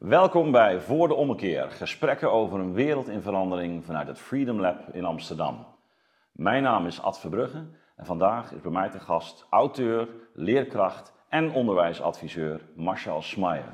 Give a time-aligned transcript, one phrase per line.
[0.00, 4.94] Welkom bij Voor de Ommekeer, gesprekken over een wereld in verandering vanuit het Freedom Lab
[4.94, 5.66] in Amsterdam.
[6.32, 11.52] Mijn naam is Ad Verbrugge en vandaag is bij mij te gast auteur, leerkracht en
[11.52, 13.72] onderwijsadviseur Marcel Smaier.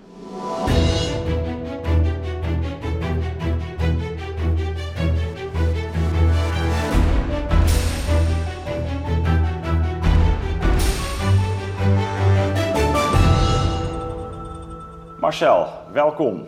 [15.27, 16.47] Marcel, welkom.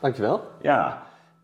[0.00, 0.40] Dankjewel.
[0.60, 1.02] Ja,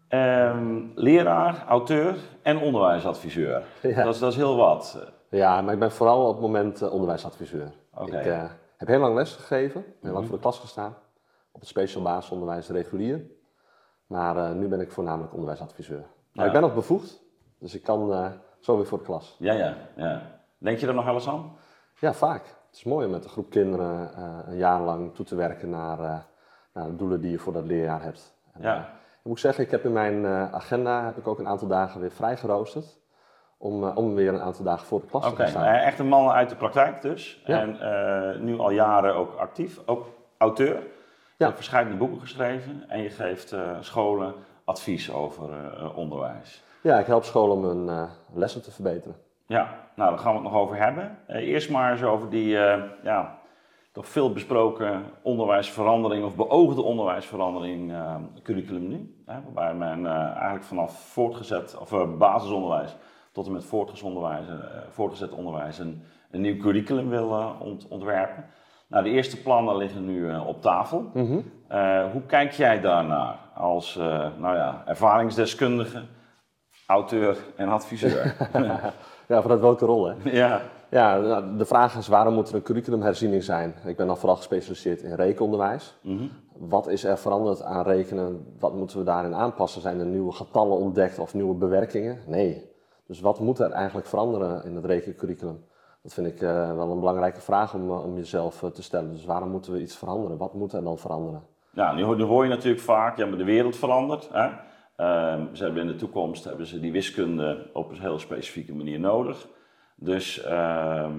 [0.08, 3.62] ehm, leraar, auteur en onderwijsadviseur.
[3.82, 4.04] Ja.
[4.04, 5.06] Dat, is, dat is heel wat.
[5.30, 7.72] Ja, maar ik ben vooral op het moment eh, onderwijsadviseur.
[7.94, 8.18] Oké.
[8.18, 8.44] Ik eh,
[8.76, 10.24] heb heel lang les gegeven, heel lang Mhm.
[10.26, 10.94] voor de klas gestaan.
[11.52, 13.20] Op het speciaal basisonderwijs regulier.
[14.06, 16.04] Maar eh, nu ben ik voornamelijk onderwijsadviseur.
[16.32, 16.44] Maar Ja.
[16.44, 17.22] ik ben nog bevoegd,
[17.58, 19.36] dus ik kan zo weer voor de klas.
[19.38, 20.22] Ja, ja, ja.
[20.58, 21.56] Denk je er nog wel eens aan?
[22.00, 22.42] Ja, vaak.
[22.44, 24.10] Het is mooi om met een groep kinderen
[24.48, 26.26] een jaar lang toe te werken naar,
[26.76, 28.34] naar de doelen die je voor dat leerjaar hebt.
[28.52, 28.74] En, Ja.
[28.74, 28.80] eh,
[29.22, 32.00] ik moet zeggen, ik heb in mijn eh, agenda heb ik ook een aantal dagen
[32.00, 32.98] weer vrijgeroosterd.
[33.58, 35.62] Om, eh, om weer een aantal dagen voor de klas Oké, te staan.
[35.62, 37.42] maar echt een man uit de praktijk dus.
[37.46, 37.60] Ja.
[37.60, 40.06] En nu al jaren ook actief, ook
[40.38, 40.74] auteur.
[40.74, 40.82] Je
[41.36, 41.44] Ja.
[41.44, 44.34] hebt verschillende boeken geschreven en je geeft scholen
[44.64, 45.48] advies over
[45.94, 46.64] onderwijs.
[46.82, 49.16] Ja, ik help scholen om hun lessen te verbeteren.
[49.46, 51.18] Ja, nou daar gaan we het nog over hebben.
[51.26, 52.48] Eerst maar eens over die
[53.02, 53.38] ja,
[53.96, 59.22] toch veel besproken onderwijsverandering of beoogde onderwijsverandering eh, curriculum nu.
[59.26, 62.96] Hè, waarbij men eh, eigenlijk vanaf voortgezet of eh, basisonderwijs
[63.32, 64.46] tot en met voortgezet onderwijs,
[64.90, 68.44] voortgezet onderwijs een, een nieuw curriculum wil ont- ontwerpen.
[68.88, 71.10] Nou, de eerste plannen liggen nu op tafel.
[71.68, 73.94] Eh, hoe kijk jij daarnaar als
[74.38, 76.02] nou ja, ervaringsdeskundige,
[76.86, 78.34] auteur en adviseur?
[79.28, 80.14] Ja, vanuit welke rol hè?
[80.30, 80.60] ja.
[80.90, 83.74] Ja, nou, de vraag is waarom moet er een curriculumherziening zijn?
[83.86, 85.96] Ik ben dan vooral gespecialiseerd in rekenonderwijs.
[86.02, 86.24] Mhm.
[86.58, 88.46] Wat is er veranderd aan rekenen?
[88.58, 89.80] Wat moeten we daarin aanpassen?
[89.80, 92.18] Zijn er nieuwe getallen ontdekt of nieuwe bewerkingen?
[92.26, 92.70] Nee.
[93.06, 95.64] Dus wat moet er eigenlijk veranderen in het rekencurriculum?
[96.02, 99.12] Dat vind ik eh, wel een belangrijke vraag om, eh, om jezelf eh, te stellen.
[99.12, 100.36] Dus waarom moeten we iets veranderen?
[100.36, 101.42] Wat moet er dan veranderen?
[101.72, 104.28] Ja, nu, hoor- nu hoor je natuurlijk vaak, ja, maar de wereld verandert.
[104.32, 104.48] Hè?
[104.96, 109.00] Ehm, ze hebben in de toekomst hebben ze die wiskunde op een heel specifieke manier
[109.00, 109.48] nodig.
[109.96, 111.12] Dus ehm,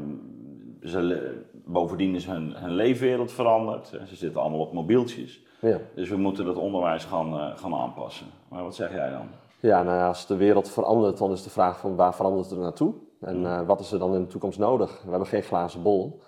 [0.83, 1.33] ze,
[1.65, 3.87] bovendien is hun, hun leefwereld veranderd.
[3.87, 5.45] Ze zitten allemaal op mobieltjes.
[5.61, 5.79] Ja.
[5.95, 8.27] Dus we moeten het onderwijs gaan, eh, gaan aanpassen.
[8.49, 9.27] Maar wat zeg jij dan?
[9.59, 12.57] Ja, nou ja, als de wereld verandert, dan is de vraag van waar verandert het
[12.57, 12.93] er naartoe?
[13.21, 15.01] En eh, wat is er dan in de toekomst nodig?
[15.03, 16.21] We hebben geen glazen bol.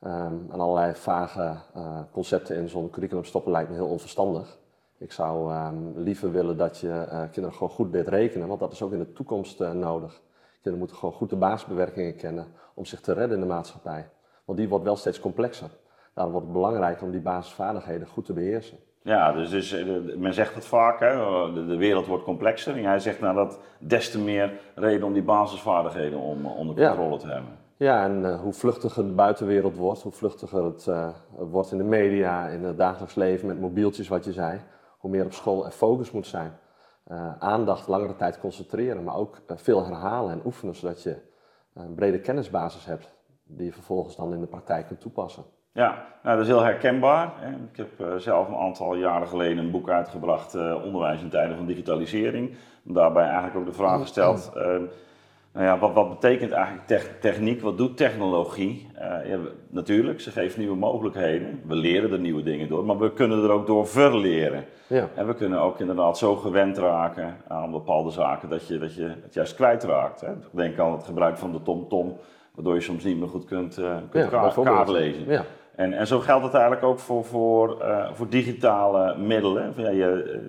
[0.00, 4.58] Ehm, en allerlei vage eh, concepten in zo'n curriculum stoppen lijkt me heel onverstandig.
[4.98, 8.82] Ik zou ehm, liever willen dat je kinderen gewoon goed leert rekenen, want dat is
[8.82, 10.22] ook in de toekomst nodig.
[10.62, 14.08] Kinderen moeten gewoon goed de basisbewerkingen kennen om zich te redden in de maatschappij.
[14.44, 15.68] Want die wordt wel steeds complexer.
[16.14, 18.78] Daarom wordt het belangrijk om die basisvaardigheden goed te beheersen.
[19.02, 19.86] Ja, dus, dus eh,
[20.16, 21.14] men zegt het vaak, hè,
[21.52, 22.74] de, de wereld wordt complexer.
[22.74, 26.88] En jij zegt nou dat des te meer reden om die basisvaardigheden om, onder Ja.
[26.88, 27.50] controle te hebben.
[27.76, 31.84] Ja, en eh, hoe vluchtiger de buitenwereld wordt, hoe vluchtiger het eh, wordt in de
[31.84, 34.60] media, in het dagelijks leven met mobieltjes, wat je zei,
[34.98, 36.52] hoe meer op school er focus moet zijn.
[37.04, 41.16] Eh, aandacht langere tijd concentreren, maar ook eh, veel herhalen en oefenen, zodat je
[41.74, 43.14] een brede kennisbasis hebt,
[43.44, 45.44] die je vervolgens dan in de praktijk kunt toepassen.
[45.74, 47.32] Ja, nou, dat is heel herkenbaar.
[47.36, 47.50] Hè.
[47.50, 51.56] Ik heb eh, zelf een aantal jaren geleden een boek uitgebracht, eh, Onderwijs in tijden
[51.56, 52.54] van digitalisering.
[52.82, 54.76] Daarbij eigenlijk ook de vraag gesteld, eh,
[55.52, 58.88] nou ja, wat, wat betekent eigenlijk tech- techniek, wat doet technologie?
[58.94, 62.98] Eh, ja, we- natuurlijk, ze geeft nieuwe mogelijkheden, we leren er nieuwe dingen door, maar
[62.98, 64.64] we kunnen er ook door verleren.
[64.86, 68.94] Ja, En we kunnen ook inderdaad zo gewend raken aan bepaalde zaken dat je, dat
[68.94, 70.20] je het juist kwijtraakt.
[70.20, 70.28] Hè.
[70.50, 72.16] Denk aan het gebruik van de TomTom,
[72.54, 74.76] waardoor je soms niet meer goed kunt, eh kunt Ja, kaart, bijvoorbeeld.
[74.76, 75.24] kaart lezen.
[75.28, 75.44] ja.
[75.76, 79.74] En, en zo geldt het eigenlijk ook voor, voor, eh, voor digitale middelen.
[79.74, 80.40] Van, ja, je,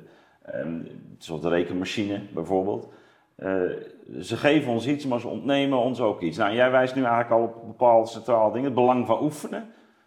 [1.17, 2.87] zoals de rekenmachine bijvoorbeeld.
[3.35, 3.61] Eh,
[4.21, 6.37] ze geven ons iets, maar ze ontnemen ons ook iets.
[6.37, 8.65] Nou, jij wijst nu eigenlijk al op bepaalde centrale dingen.
[8.65, 9.65] Het belang van oefenen.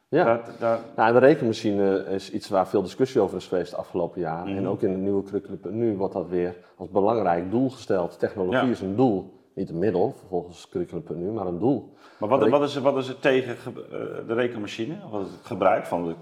[0.09, 0.25] ja.
[0.25, 4.21] Dat, dat, Nou, de rekenmachine is iets waar veel discussie over is geweest de afgelopen
[4.21, 4.49] jaren.
[4.49, 4.57] Mhm.
[4.57, 8.19] En ook in het nieuwe curriculum nu wordt dat weer als belangrijk doel gesteld.
[8.19, 8.71] Technologie Ja.
[8.71, 11.93] is een doel, niet een middel volgens curriculum nu, maar een doel.
[12.19, 14.95] maar wat, wat, is, wat is er tegen ge- eh, de rekenmachine?
[15.11, 16.07] Wat is het gebruik van?
[16.09, 16.17] Het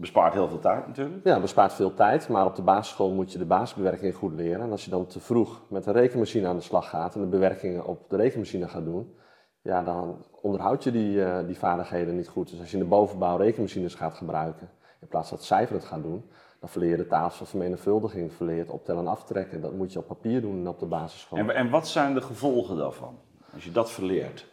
[0.00, 1.24] bespaart heel veel tijd natuurlijk.
[1.24, 4.60] Ja, bespaart veel tijd, maar op de basisschool moet je de basisbewerking goed leren.
[4.60, 7.26] En als je dan te vroeg met de rekenmachine aan de slag gaat en de
[7.26, 9.16] bewerkingen op de rekenmachine gaat doen,
[9.62, 12.50] ja, dan onderhoud je die, eh, die vaardigheden niet goed.
[12.50, 16.02] Dus als je in de bovenbouw rekenmachines gaat gebruiken, in plaats dat cijfer het gaat
[16.02, 16.30] doen,
[16.60, 19.60] dan verleer je de tafelvermenigvuldiging, verleer je het optellen en aftrekken.
[19.60, 21.38] Dat moet je op papier doen op de basisschool.
[21.38, 23.18] En, en wat zijn de gevolgen daarvan?
[23.54, 24.46] Als je dat verleert.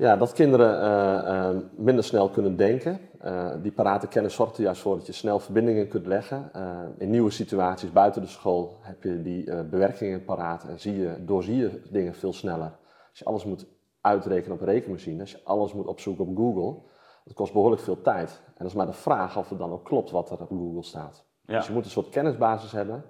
[0.00, 3.00] Ja, dat kinderen eh, eh, minder snel kunnen denken.
[3.24, 6.50] Uh, die parate kennis zorgt er juist voor dat je snel verbindingen kunt leggen.
[6.98, 11.56] in nieuwe situaties buiten de school heb je die bewerkingen paraat en zie je, doorzie
[11.56, 12.72] je dingen veel sneller.
[13.08, 13.66] Als je alles moet
[14.00, 16.82] uitrekenen op een rekenmachine, als je alles moet opzoeken op Google,
[17.24, 18.40] dat kost behoorlijk veel tijd.
[18.46, 20.82] En dat is maar de vraag of het dan ook klopt wat er op Google
[20.82, 21.24] staat.
[21.44, 23.04] Dus je moet een soort kennisbasis hebben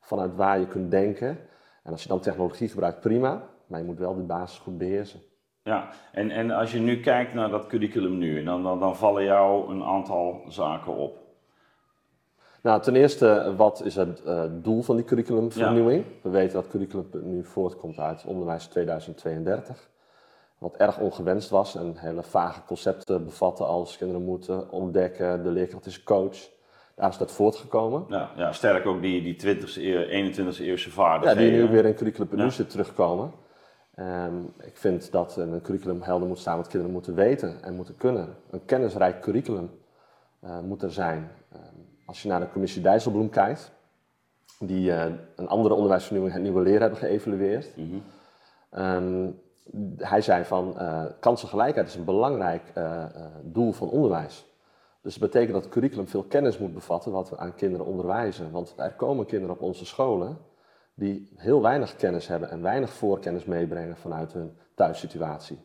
[0.00, 1.38] vanuit waar je kunt denken.
[1.82, 5.20] En als je dan technologie gebruikt, prima, maar je moet wel die basis goed beheersen.
[5.62, 9.24] Ja, en, en als je nu kijkt naar dat curriculum nu, dan, dan, dan vallen
[9.24, 11.18] jou een aantal zaken op.
[12.62, 16.04] Nou, ten eerste, wat is het uh, doel van die curriculumvernieuwing?
[16.22, 19.88] We weten dat curriculum nu voortkomt uit onderwijs 2032.
[20.58, 25.86] Wat erg ongewenst was en hele vage concepten bevatten als kinderen moeten ontdekken, de leerkracht
[25.86, 26.38] is coach.
[26.94, 28.04] Daar is dat voortgekomen.
[28.08, 31.44] Ja, ja sterk ook die, die 20e eeuw, 21e eeuwse vaardigheden.
[31.44, 32.50] Ja, die nu weer in curriculum ja.
[32.50, 33.32] zit terugkomen.
[34.00, 37.96] Um, ik vind dat een curriculum helder moet staan wat kinderen moeten weten en moeten
[37.96, 38.36] kunnen.
[38.50, 39.70] Een kennisrijk curriculum
[40.44, 41.30] uh, moet er zijn.
[41.54, 41.60] Um,
[42.06, 43.72] als je naar de commissie Dijsselbloem kijkt,
[44.58, 45.04] die uh,
[45.36, 47.76] een andere onderwijsvernieuwing, het nieuwe leren hebben geëvalueerd.
[47.76, 48.02] Mm
[48.70, 48.82] -hmm.
[48.84, 49.40] um,
[49.96, 52.62] hij zei van uh, kansengelijkheid is een belangrijk
[53.42, 54.46] doel van onderwijs.
[55.02, 58.50] Dus dat betekent dat het curriculum veel kennis moet bevatten wat we aan kinderen onderwijzen.
[58.50, 60.38] Want er komen kinderen op onze scholen
[61.00, 65.58] die heel weinig kennis hebben en weinig voorkennis meebrengen vanuit hun thuissituatie.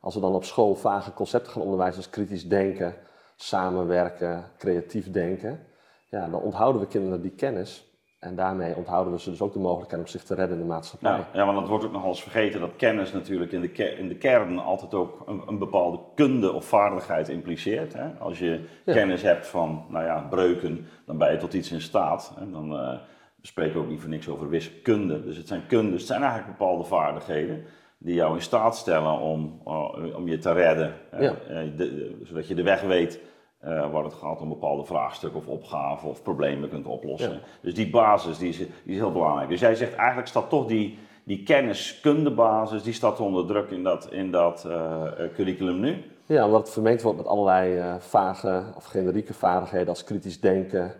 [0.00, 2.94] Als we dan op school vage concepten gaan onderwijzen als kritisch denken,
[3.36, 5.66] samenwerken, creatief denken,
[6.10, 7.88] ja, dan onthouden we kinderen die kennis
[8.18, 10.68] en daarmee onthouden we ze dus ook de mogelijkheid om zich te redden in de
[10.68, 11.10] maatschappij.
[11.10, 14.08] Ja, ja want het wordt ook nog eens vergeten dat kennis natuurlijk in de, in
[14.08, 17.92] de kern altijd ook een, een bepaalde kunde of vaardigheid impliceert.
[17.92, 18.08] Hè?
[18.18, 22.32] Als je kennis hebt van nou ja, breuken, dan ben je tot iets in staat.
[22.38, 22.50] Hè?
[22.50, 22.98] Dan, uh,
[23.40, 25.24] we spreken ook niet voor niks over wiskunde.
[25.24, 27.64] Dus het zijn kundes, het zijn eigenlijk bepaalde vaardigheden
[27.98, 30.94] die jou in staat stellen om, uh, om je te redden.
[31.18, 31.34] Ja.
[31.50, 31.86] Uh,
[32.22, 33.20] zodat je de weg weet
[33.64, 37.40] uh, waar het gaat om bepaalde vraagstukken of opgaven of problemen kunt oplossen.
[37.60, 39.48] Dus die basis die is, die is, heel belangrijk.
[39.48, 44.12] Dus jij zegt eigenlijk staat toch die, die kenniskundebasis, die staat onder druk in dat,
[44.12, 45.02] in dat uh,
[45.34, 46.04] curriculum nu.
[46.26, 50.92] Ja, omdat het vermengd wordt met allerlei uh, vage of generieke vaardigheden als kritisch denken,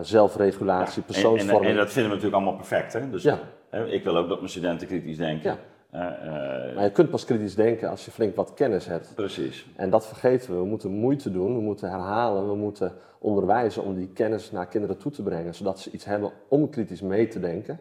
[0.00, 1.06] zelfregulatie, ja.
[1.06, 1.64] persoonsvorming.
[1.64, 2.92] En, en, en, dat vinden we natuurlijk allemaal perfect.
[2.92, 3.10] Hè?
[3.10, 3.38] Dus ja.
[3.86, 5.50] ik wil ook dat mijn studenten kritisch denken.
[5.50, 5.58] Ja.
[5.94, 9.12] Uh, maar je kunt pas kritisch denken als je flink wat kennis hebt.
[9.14, 9.66] Precies.
[9.76, 10.56] En dat vergeten we.
[10.56, 14.98] We moeten moeite doen, we moeten herhalen, we moeten onderwijzen om die kennis naar kinderen
[14.98, 17.80] toe te brengen, zodat ze iets hebben om kritisch mee te denken.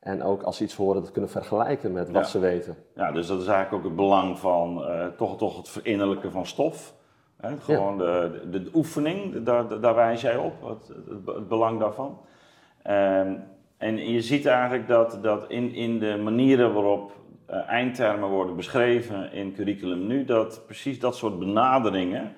[0.00, 2.76] En ook als ze iets horen, dat kunnen vergelijken met wat ze weten.
[2.94, 6.46] Ja, dus dat is eigenlijk ook het belang van uh, toch, toch het verinnerlijken van
[6.46, 6.94] stof.
[7.42, 7.56] Hè?
[7.58, 12.18] Gewoon de, de, de, oefening, daar, daar wijs jij op, het, het, het belang daarvan.
[12.86, 13.20] Uh,
[13.76, 17.12] en je ziet eigenlijk dat, dat in, in de manieren waarop
[17.50, 22.32] uh, eindtermen worden beschreven in curriculum nu, dat precies dat soort benaderingen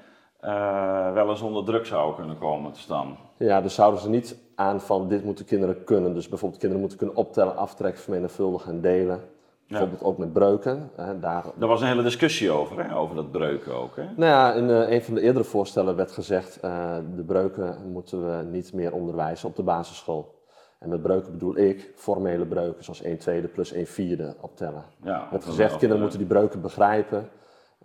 [0.44, 3.16] uh, wel eens onder druk zouden kunnen komen te staan.
[3.36, 6.14] Ja, dus zouden ze niet aan van dit moeten kinderen kunnen.
[6.14, 9.20] Dus bijvoorbeeld kinderen moeten kunnen optellen, aftrekken, vermenigvuldigen en delen.
[9.68, 10.90] Bijvoorbeeld ook met breuken.
[10.96, 11.44] Hè, daar...
[11.60, 13.96] Er was een hele discussie over, hè, over dat breuken ook.
[13.96, 14.02] Hè?
[14.02, 18.26] Nou ja, in uh, een van de eerdere voorstellen werd gezegd, uh, de breuken moeten
[18.26, 20.42] we niet meer onderwijzen op de basisschool.
[20.78, 24.84] En met breuken bedoel ik formele breuken, zoals 1 tweede plus 1 vierde optellen.
[25.02, 27.28] Ja, Met gezegd, kinderen moeten die breuken begrijpen.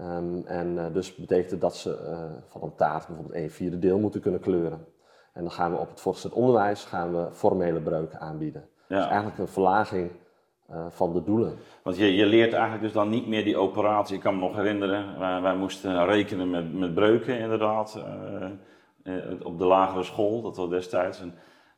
[0.02, 1.98] Um, en uh, dus betekent het dat ze
[2.48, 4.86] van een taart bijvoorbeeld 1 vierde deel moeten kunnen kleuren.
[5.34, 8.70] En dan gaan we op het voortgezet onderwijs gaan we formele breuken aanbieden.
[8.88, 8.98] Ja.
[8.98, 10.12] Dus eigenlijk een verlaging
[10.90, 11.58] van de doelen.
[11.84, 14.16] Want je, je leert eigenlijk dus dan niet meer die operatie.
[14.16, 18.04] Ik kan me nog herinneren, wij, wij moesten rekenen met, met breuken inderdaad.
[19.44, 21.22] op de lagere school, dat was destijds.
[21.22, 21.34] En,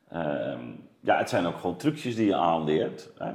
[0.09, 0.59] ehm,
[0.99, 3.11] ja, het zijn ook gewoon trucjes die je aanleert.
[3.17, 3.31] Hè?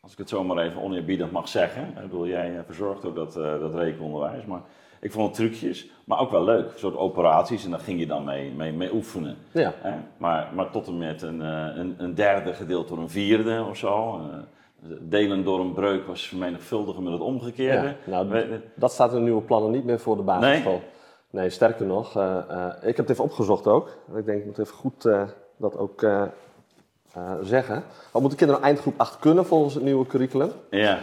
[0.00, 1.88] Als ik het zomaar even oneerbiedig mag zeggen.
[1.88, 4.44] Ik bedoel, jij verzorgt ook dat, uh, dat rekenonderwijs.
[4.44, 4.60] Maar
[5.00, 6.72] ik vond het trucjes, maar ook wel leuk.
[6.72, 9.36] Een soort operaties en daar ging je dan mee, mee, mee oefenen.
[9.52, 9.74] Ja.
[9.80, 9.94] Hè?
[10.16, 14.20] Maar, maar tot en met een, een, een, derde gedeeld door een vierde of zo.
[15.00, 17.86] Delen door een breuk was vermenigvuldigen met het omgekeerde.
[17.86, 20.72] Ja, nou, We, dat staat in de nieuwe plannen niet meer voor de basisschool.
[20.72, 20.82] Nee,
[21.30, 22.10] nee sterker nog.
[22.82, 23.96] ik heb het even opgezocht ook.
[24.16, 25.08] Ik denk, ik moet even goed
[25.56, 26.06] dat ook
[27.42, 27.84] zeggen.
[28.10, 30.50] Wat moeten kinderen eindgroep 8 kunnen volgens het nieuwe curriculum?
[30.70, 30.98] Ja.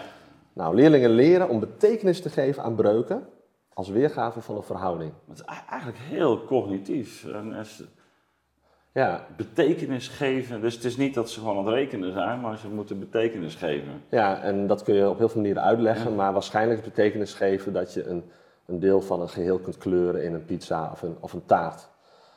[0.53, 3.27] Nou, leerlingen leren om betekenis te geven aan breuken
[3.73, 5.11] als weergave van een verhouding.
[5.27, 7.25] Het is eigenlijk heel cognitief.
[7.25, 7.65] En
[8.93, 9.25] ja.
[9.37, 10.61] Betekenis geven.
[10.61, 13.55] Dus het is niet dat ze gewoon aan het rekenen zijn, maar ze moeten betekenis
[13.55, 14.03] geven.
[14.09, 17.73] Ja, en dat kun je op heel veel manieren uitleggen, maar waarschijnlijk is betekenis geven
[17.73, 18.23] dat je een,
[18.65, 21.91] een deel van een geheel kunt kleuren in een pizza of een, of een taart.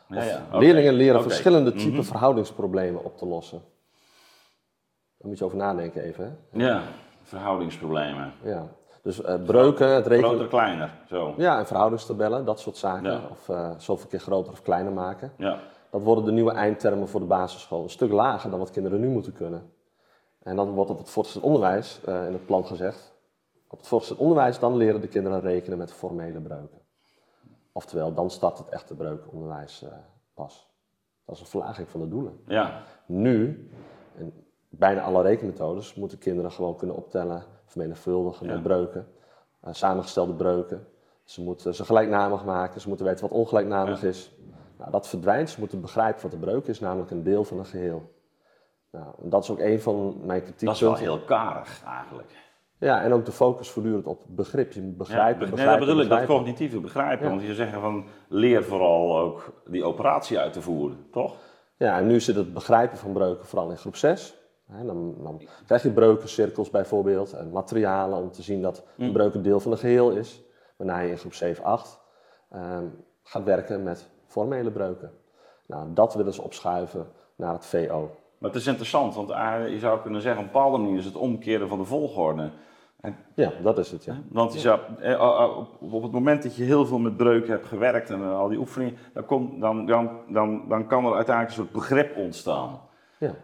[0.08, 0.46] Ja, ja.
[0.52, 2.02] Leerlingen leren verschillende type mhm.
[2.02, 3.62] verhoudingsproblemen op te lossen.
[5.18, 6.38] Daar moet je over nadenken even.
[6.50, 6.64] Hè?
[6.64, 6.82] Ja,
[7.22, 8.32] verhoudingsproblemen.
[8.42, 8.66] Ja.
[9.02, 10.30] Dus uh, breuken, het rekenen...
[10.30, 11.34] Groter, kleiner, zo.
[11.36, 13.20] Ja, en verhoudingstabellen, dat soort zaken.
[13.30, 15.32] Of uh, zoveel keer groter of kleiner maken.
[15.36, 15.58] Ja.
[15.90, 17.82] Dat worden de nieuwe eindtermen voor de basisschool.
[17.82, 19.72] Een stuk lager dan wat kinderen nu moeten kunnen.
[20.42, 23.14] En dan wordt op het voortgezet onderwijs uh, in het plan gezegd.
[23.68, 26.78] Op het voortgezet onderwijs dan leren de kinderen rekenen met formele breuken.
[27.72, 29.90] Oftewel, dan start het echte breukenonderwijs uh,
[30.34, 30.70] pas.
[31.24, 32.40] Dat is een verlaging van de doelen.
[32.46, 32.82] Ja.
[33.06, 33.68] Nu,
[34.16, 34.32] in
[34.68, 39.08] bijna alle rekenmethodes, moeten kinderen gewoon kunnen optellen, vermenigvuldigen met breuken,
[39.64, 40.86] uh, samengestelde breuken.
[41.24, 44.34] Ze moeten ze gelijknamig maken, ze moeten weten wat ongelijknamig is.
[44.78, 47.66] Nou, dat verdwijnt, ze moeten begrijpen wat de breuk is, namelijk een deel van een
[47.66, 48.14] geheel.
[48.90, 50.66] Nou, en dat is ook een van mijn kritiekpunten.
[50.66, 52.44] Dat is wel heel karig eigenlijk.
[52.78, 54.72] Ja, en ook de focus voortdurend op begrip.
[54.72, 57.24] Je moet begrijpen, ja, be- begrijpen, nee, dat bedoel ik, dat cognitieve begrijpen.
[57.24, 57.30] Ja.
[57.30, 61.34] Want je zegt van leer vooral ook die operatie uit te voeren, toch?
[61.76, 64.36] Ja, en nu zit het begrijpen van breuken vooral in groep 6.
[64.66, 69.02] Hè, dan, dan krijg je breukencirkels bijvoorbeeld en materialen om te zien dat Hm.
[69.02, 70.42] een breuk een deel van een geheel is.
[70.76, 72.00] Waarna je in groep 7, 8
[72.50, 72.84] ehm,
[73.22, 74.08] gaat werken met
[74.40, 75.10] formele breuken.
[75.66, 78.10] Nou, dat willen ze opschuiven naar het VO.
[78.38, 79.28] Maar het is interessant, want
[79.70, 82.50] je zou kunnen zeggen, op een bepaalde manier is het omkeren van de volgorde.
[83.34, 84.16] Ja, dat is het, ja.
[84.28, 87.50] Want je zou, eh, eh, op- op het moment dat je heel veel met breuken
[87.50, 91.56] hebt gewerkt en al die oefeningen, dan, komt, dan, dan, dan, dan kan er uiteindelijk
[91.56, 92.80] een soort begrip ontstaan.
[93.18, 93.34] ja.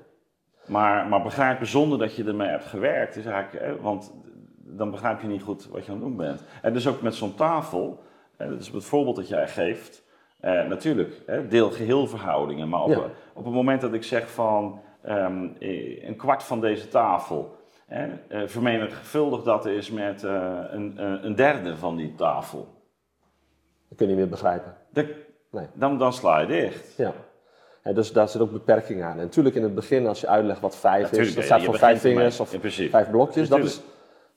[0.66, 4.12] Maar, maar begrijpen zonder dat je ermee hebt gewerkt, is eigenlijk, want
[4.56, 6.42] dan begrijp je niet goed wat je aan het doen bent.
[6.62, 8.02] En dus ook met zo'n tafel,
[8.36, 10.02] dat is het voorbeeld dat jij geeft,
[10.42, 12.68] eh, natuurlijk, hè, deel-geheel-verhoudingen.
[12.68, 12.98] Maar op, Ja.
[13.34, 17.56] op het moment dat ik zeg van ehm, eh, een kwart van deze tafel,
[17.86, 20.94] hè, eh, vermenigvuldig dat is met een,
[21.26, 22.68] een derde van die tafel,
[23.88, 24.74] Dat kun je niet meer begrijpen.
[24.90, 25.06] dan,
[25.50, 25.66] Nee.
[25.74, 26.96] dan, dan sla je dicht.
[26.96, 27.12] Ja.
[27.94, 29.16] Dus daar zit ook beperking aan.
[29.18, 32.00] En natuurlijk in het begin, als je uitlegt wat vijf is, dat staat voor vijf
[32.00, 32.56] vingers of
[32.90, 33.48] vijf blokjes.
[33.48, 33.80] Dat is,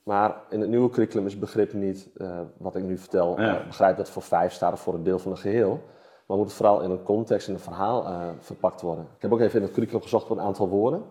[0.04, 2.10] maar in het nieuwe curriculum is begrip niet,
[2.58, 3.62] wat ik nu vertel, Ja.
[3.68, 5.84] begrijp dat voor vijf staat of voor een deel van een geheel.
[6.25, 9.08] Maar moet het vooral in een context, in een verhaal eh, verpakt worden.
[9.15, 11.03] Ik heb ook even in het curriculum gezocht voor een aantal woorden.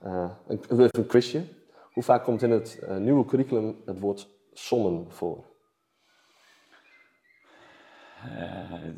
[0.00, 1.42] Eh, een, even een quizje.
[1.92, 5.44] Hoe vaak komt in het eh, nieuwe curriculum het woord sommen voor?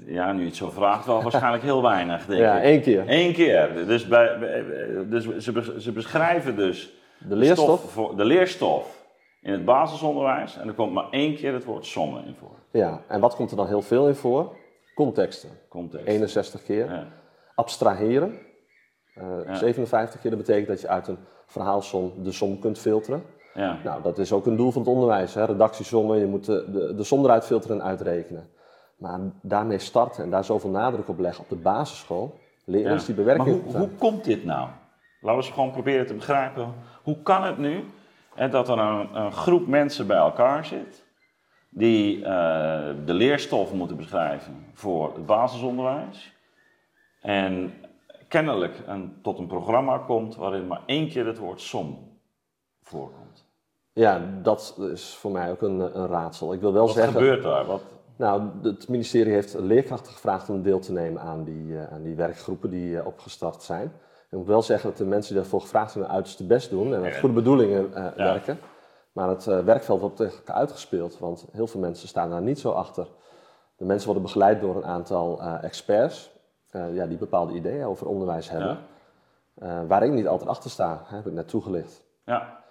[0.06, 2.62] Ja, nu je het zo vraagt, wel waarschijnlijk heel weinig, denk Ja, ik.
[2.64, 3.04] één keer.
[3.06, 3.86] Eén keer.
[3.86, 4.38] Dus, bij,
[5.08, 7.78] dus ze, ze beschrijven dus De leerstof?
[7.78, 9.06] stof voor, de leerstof
[9.42, 12.56] in het basisonderwijs en er komt maar één keer het woord sommen in voor.
[12.70, 14.56] Ja, en wat komt er dan heel veel in voor?
[14.96, 15.50] Contexten.
[15.68, 16.06] Context.
[16.06, 16.90] 61 keer.
[16.92, 17.06] Ja.
[17.54, 18.38] abstraheren.
[19.14, 19.54] Eh, Ja.
[19.54, 23.22] 57 keer, dat betekent dat je uit een verhaalsom de som kunt filteren.
[23.54, 23.78] Ja.
[23.84, 25.34] Nou, dat is ook een doel van het onderwijs.
[25.34, 25.44] Hè?
[25.44, 28.48] Redactiesommen, je moet de, de, de som eruit filteren en uitrekenen.
[28.96, 33.46] Maar daarmee starten en daar zoveel nadruk op leggen op de basisschool, leren die bewerking.
[33.64, 34.68] Maar hoe, hoe komt dit nou?
[35.20, 36.74] Laten we eens gewoon proberen te begrijpen.
[37.02, 37.84] Hoe kan het nu
[38.34, 41.04] hè, dat er een, een groep mensen bij elkaar zit
[41.78, 46.32] die eh, de leerstof moeten beschrijven voor het basisonderwijs
[47.20, 47.72] en
[48.28, 51.98] kennelijk een, tot een programma komt waarin maar één keer het woord som
[52.82, 53.44] voorkomt.
[53.92, 56.52] Ja, dat is voor mij ook een, een raadsel.
[56.52, 57.12] Ik wil wel Wat zeggen.
[57.12, 57.64] gebeurt daar?
[57.64, 57.82] Wat,
[58.16, 62.14] Nou, het ministerie heeft leerkrachten gevraagd om deel te nemen aan die, eh, aan die
[62.14, 63.92] werkgroepen die eh, opgestart zijn.
[64.30, 66.94] Ik moet wel zeggen dat de mensen die daarvoor gevraagd zijn hun uiterste best doen
[66.94, 68.58] en met goede bedoelingen werken.
[69.16, 73.06] Maar het eh, werkveld wordt uitgespeeld, want heel veel mensen staan daar niet zo achter.
[73.76, 76.30] De mensen worden begeleid door een aantal eh, experts
[76.70, 78.78] eh, ja, die bepaalde ideeën over onderwijs hebben.
[79.88, 82.04] Waar ik niet altijd achter sta, heb ik net toegelicht.
[82.24, 82.64] ja,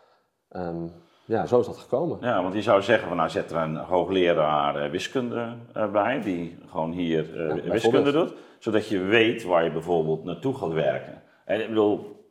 [0.50, 0.88] Ehm,
[1.26, 2.18] ja, zo is dat gekomen.
[2.22, 5.56] ja, want je zou zeggen, van, nou zet er een hoogleraar wiskunde
[5.92, 7.32] bij, die gewoon hier
[7.64, 11.22] wiskunde doet, zodat je weet waar je bijvoorbeeld naartoe gaat werken.
[11.46, 12.25] En ik bedoel,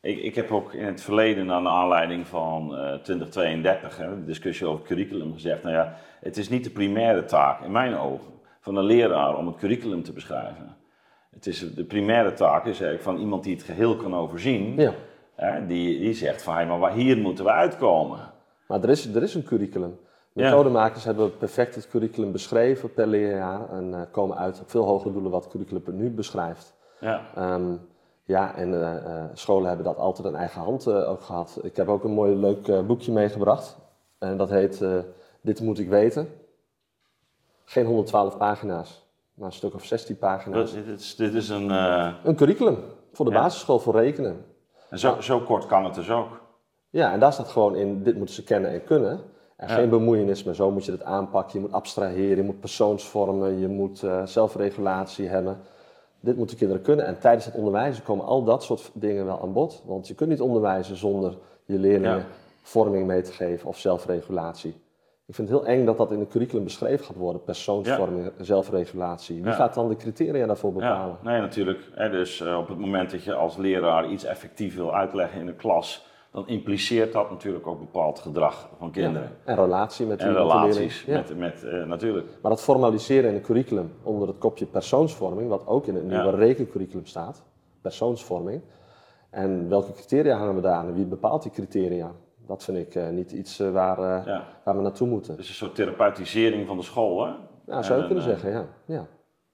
[0.00, 4.66] ik, ik heb ook in het verleden, naar aanleiding van eh 2032, hè, de discussie
[4.66, 8.76] over curriculum, gezegd, nou ja, het is niet de primaire taak, in mijn ogen, van
[8.76, 10.76] een leraar om het curriculum te beschrijven.
[11.30, 14.92] Het is, de primaire taak is eigenlijk van iemand die het geheel kan overzien, Ja.
[15.34, 18.18] hè, die, die zegt van, hey, maar waar- hier moeten we uitkomen.
[18.68, 19.98] Maar er is, er is een curriculum.
[20.32, 20.42] Ja.
[20.44, 25.12] Methodemakers hebben perfect het curriculum beschreven per leerjaar en eh, komen uit op veel hogere
[25.12, 26.74] doelen wat het curriculum nu beschrijft.
[27.00, 27.20] Ja.
[27.34, 27.72] Ehm,
[28.30, 31.58] ja, en eh, eh, scholen hebben dat altijd in eigen hand eh, ook gehad.
[31.62, 33.76] Ik heb ook een mooi leuk boekje meegebracht.
[34.18, 34.84] En dat heet
[35.42, 36.28] Dit moet ik weten.
[37.64, 40.72] Geen 112 pagina's, maar een stuk of 16 pagina's.
[40.72, 41.70] Dit, dit is, dit is een.
[42.24, 42.78] Een curriculum
[43.12, 43.42] voor de Ja.
[43.42, 44.44] basisschool voor rekenen.
[44.90, 46.40] en zo, zo kort kan het dus ook.
[46.90, 49.20] Ja, en daar staat gewoon in, dit moeten ze kennen en kunnen.
[49.56, 49.74] En Ja.
[49.74, 51.58] geen bemoeienis, maar zo moet je het aanpakken.
[51.60, 55.60] Je moet abstraheren, je moet persoonsvormen, je moet zelfregulatie hebben.
[56.20, 57.06] Dit moeten kinderen kunnen.
[57.06, 59.82] En tijdens het onderwijzen komen al dat soort dingen wel aan bod.
[59.86, 62.24] Want je kunt niet onderwijzen zonder je leerlingen Ja.
[62.62, 64.74] vorming mee te geven of zelfregulatie.
[65.26, 69.36] Ik vind het heel eng dat dat in een curriculum beschreven gaat worden, persoonsvorming, zelfregulatie.
[69.36, 69.52] Wie Ja.
[69.52, 71.18] gaat dan de criteria daarvoor bepalen?
[71.22, 71.78] Ja, nee, natuurlijk.
[72.10, 75.54] Dus eh, op het moment dat je als leraar iets effectief wil uitleggen in de
[75.54, 79.30] klas, dan impliceert dat natuurlijk ook bepaald gedrag van kinderen.
[79.44, 81.04] En relatie met En relaties.
[81.04, 81.12] Ja.
[81.16, 82.26] met, met, eh, natuurlijk.
[82.42, 86.24] Maar dat formaliseren in een curriculum onder het kopje persoonsvorming, wat ook in het nieuwe
[86.24, 86.30] Ja.
[86.30, 87.42] rekencurriculum staat,
[87.80, 88.62] persoonsvorming.
[89.30, 92.12] En welke criteria hangen we daar aan en wie bepaalt die criteria?
[92.46, 93.96] Dat vind ik eh, niet iets eh, waar,
[94.64, 95.36] waar we naartoe moeten.
[95.36, 97.32] Dus een soort therapeutisering van de school, hè?
[97.66, 98.66] Ja, zou je En, kunnen zeggen, ja.
[98.84, 99.06] ja.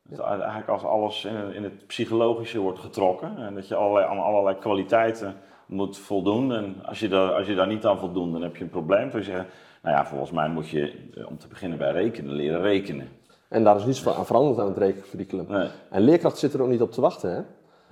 [0.08, 4.18] Dat eigenlijk als alles in, in het psychologische wordt getrokken en dat je allerlei, aan
[4.22, 5.36] allerlei kwaliteiten
[5.66, 6.52] moet voldoen.
[6.52, 9.10] En als je, daar, als je daar niet aan voldoet, dan heb je een probleem.
[9.10, 9.46] Dan zeggen,
[9.82, 13.08] nou ja, volgens mij moet je eh, om te beginnen bij rekenen, leren rekenen.
[13.48, 15.46] En daar is niets aan veranderd aan het rekencurriculum.
[15.48, 15.68] Nee.
[15.90, 17.30] En leerkracht zit er ook niet op te wachten.
[17.30, 17.40] Hè?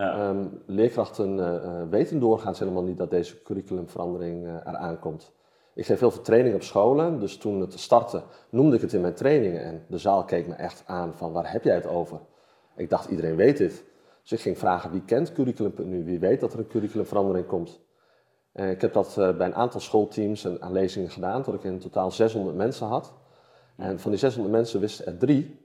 [0.04, 0.19] Ja.
[0.19, 5.33] Ehm, leerkrachten eh, eh, weten doorgaans helemaal niet dat deze curriculumverandering eraan komt.
[5.75, 9.00] Ik geef heel veel training op scholen, dus toen het startte noemde ik het in
[9.00, 12.19] mijn trainingen en de zaal keek me echt aan van waar heb jij het over?
[12.76, 13.85] Ik dacht iedereen weet dit.
[14.25, 17.81] Dus ik ging vragen wie kent curriculum.nu, wie weet dat er een curriculumverandering komt.
[18.52, 21.64] Eh, ik heb dat eh, bij een aantal schoolteams en aan lezingen gedaan, tot ik
[21.64, 23.14] in totaal 600 mensen had.
[23.76, 25.61] En van die 600 mensen wisten er drie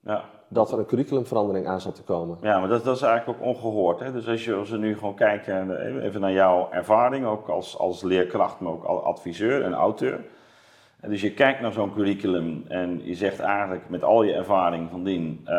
[0.00, 0.24] Ja.
[0.48, 2.38] dat er een curriculumverandering aan zat te komen.
[2.40, 4.00] Ja, maar dat, dat is eigenlijk ook ongehoord.
[4.00, 4.12] Hè?
[4.12, 8.02] Dus als, je, als we nu gewoon kijken, even naar jouw ervaring, ook als, als
[8.02, 10.24] leerkracht, maar ook als adviseur en auteur.
[11.00, 14.90] En dus je kijkt naar zo'n curriculum en je zegt eigenlijk met al je ervaring
[14.90, 15.54] van dien, eh,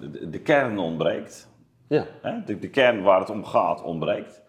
[0.00, 1.48] de, de kern ontbreekt.
[1.88, 2.42] Ja, Hè?
[2.44, 4.42] De, de kern waar het om gaat ontbreekt.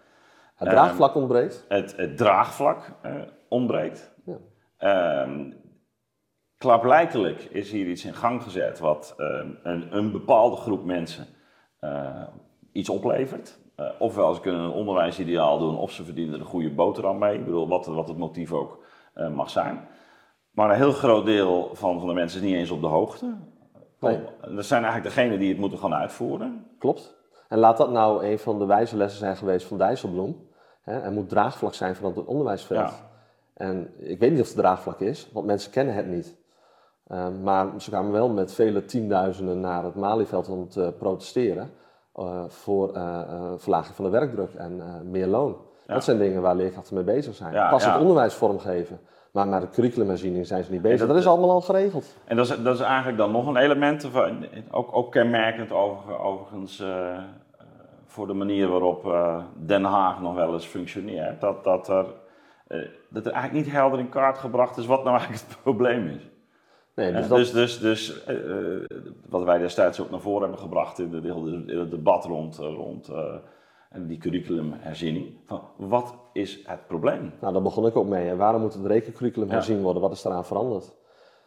[0.55, 1.65] het draagvlak ontbreekt.
[1.67, 3.13] Het, het draagvlak eh,
[3.49, 4.13] ontbreekt.
[4.25, 4.37] Ja.
[4.77, 5.51] Ehm,
[6.57, 11.25] klaarblijkelijk is hier iets in gang gezet wat ehm, een, een bepaalde groep mensen
[11.79, 12.23] eh,
[12.71, 13.59] iets oplevert.
[13.75, 17.37] Eh, ofwel ze kunnen een onderwijsideaal doen, of ze verdienen er een goede boterham mee.
[17.37, 18.85] Ik bedoel, wat, wat het motief ook
[19.33, 19.87] mag zijn.
[20.51, 23.35] Maar een heel groot deel van, van de mensen is niet eens op de hoogte.
[23.99, 24.19] Nee.
[24.55, 26.65] Dat zijn eigenlijk degenen die het moeten gaan uitvoeren.
[26.79, 27.16] Klopt.
[27.47, 30.47] En laat dat nou een van de wijze lessen zijn geweest van Dijsselbloem.
[30.81, 32.79] Hè, er moet draagvlak zijn van het onderwijsveld.
[32.79, 32.93] Ja.
[33.53, 36.35] En ik weet niet of het draagvlak is, want mensen kennen het niet.
[37.07, 41.71] Ehm, maar ze kwamen wel met vele tienduizenden naar het Malieveld om te protesteren
[42.13, 45.57] eh, voor eh, verlaging van de werkdruk en meer loon.
[45.87, 45.93] Ja.
[45.93, 47.53] Dat zijn dingen waar leerkrachten mee bezig zijn.
[47.53, 48.99] Ja, Pas het onderwijs vormgeven.
[49.37, 50.99] Maar met de curriculumherziening zijn ze niet bezig.
[50.99, 52.15] dat- dat, is allemaal al geregeld.
[52.25, 56.19] En dat is, dat is eigenlijk dan nog een element, van, ook, ook kenmerkend over,
[56.19, 57.23] overigens eh, eh,
[58.05, 61.41] voor de manier waarop eh, Den Haag nog wel eens functioneert.
[61.41, 62.05] Dat, dat, er,
[62.67, 66.07] eh, dat er eigenlijk niet helder in kaart gebracht is wat nou eigenlijk het probleem
[66.07, 66.29] is.
[66.95, 68.25] Nee, dus dat, Dus, dus, dus
[69.29, 73.07] wat wij destijds ook naar voren hebben gebracht in, de, in het debat rond, rond
[73.07, 73.35] eh,
[73.95, 75.33] die curriculumherziening.
[75.45, 77.33] Van, wat is het probleem?
[77.41, 78.35] Nou, daar begon ik ook mee.
[78.35, 80.01] Waarom moet het rekencurriculum herzien worden?
[80.01, 80.95] Wat is eraan veranderd?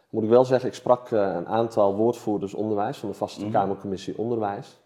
[0.09, 3.51] Moet ik wel zeggen, ik sprak eh, een aantal woordvoerders onderwijs van de vaste Mhm.
[3.51, 4.79] Kamercommissie Onderwijs.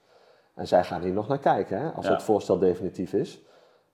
[0.56, 2.12] En zij gaan hier nog naar kijken, hè, als Ja.
[2.12, 3.42] het voorstel definitief is.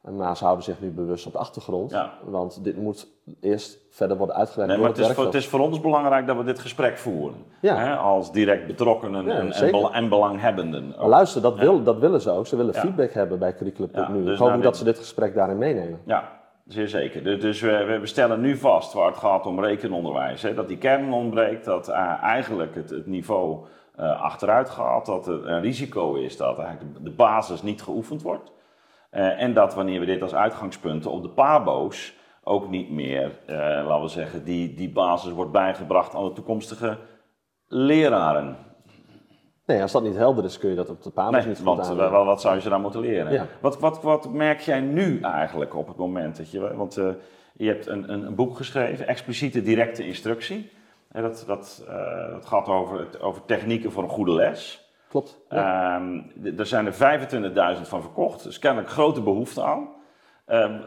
[0.10, 1.92] Maar ze houden zich nu bewust op de achtergrond.
[1.92, 2.14] Ja.
[2.24, 3.08] Want dit moet
[3.42, 6.28] eerst verder worden uitgewerkt Nee, maar het het is, voor, het is voor ons belangrijk
[6.28, 7.38] dat we dit gesprek voeren.
[7.62, 7.76] Ja.
[7.76, 9.72] Hè, als direct betrokkenen Ja, en, en, zeker.
[9.80, 10.96] bela- en belanghebbenden.
[10.98, 12.48] Luister, dat, wil, dat willen ze ook.
[12.48, 14.02] Ze willen feedback hebben bij Curriculum.nu.
[14.20, 16.00] Ja, dus ik hoop nou, dat dit- ze dit gesprek daarin meenemen.
[16.06, 16.32] Ja,
[16.68, 17.24] zeer zeker.
[17.24, 20.42] Dus, dus we, we stellen nu vast waar het gaat om rekenonderwijs.
[20.42, 25.06] Hè, dat die kern ontbreekt, dat eh, eigenlijk het, het niveau eh, achteruit gaat.
[25.06, 28.52] Dat er een risico is dat eigenlijk de basis niet geoefend wordt.
[29.12, 33.56] Eh, en dat wanneer we dit als uitgangspunten op de pabo's ook niet meer, eh,
[33.58, 36.97] laten we zeggen, die, die basis wordt bijgebracht aan de toekomstige
[37.67, 38.56] leraren.
[39.65, 41.65] Nee, als dat niet helder is, kun je dat op de pagina's Nee, niet goed
[41.76, 43.32] want eh, wat, wat zou je ze daar moeten leren?
[43.34, 43.45] Ja.
[43.62, 46.76] Wat, wat, wat merk jij nu eigenlijk op het moment dat je...
[46.76, 46.93] Want
[47.54, 50.71] je hebt een, een, een boek geschreven, Expliciete Directe Instructie.
[51.12, 51.84] En dat, dat,
[52.32, 54.90] dat gaat over, het- over technieken voor een goede les.
[55.12, 55.39] Klopt.
[55.50, 55.95] Ja.
[55.95, 59.89] Ehm, er zijn er 25.000 van verkocht, dus kennelijk grote behoefte aan.
[60.45, 60.80] Ehm,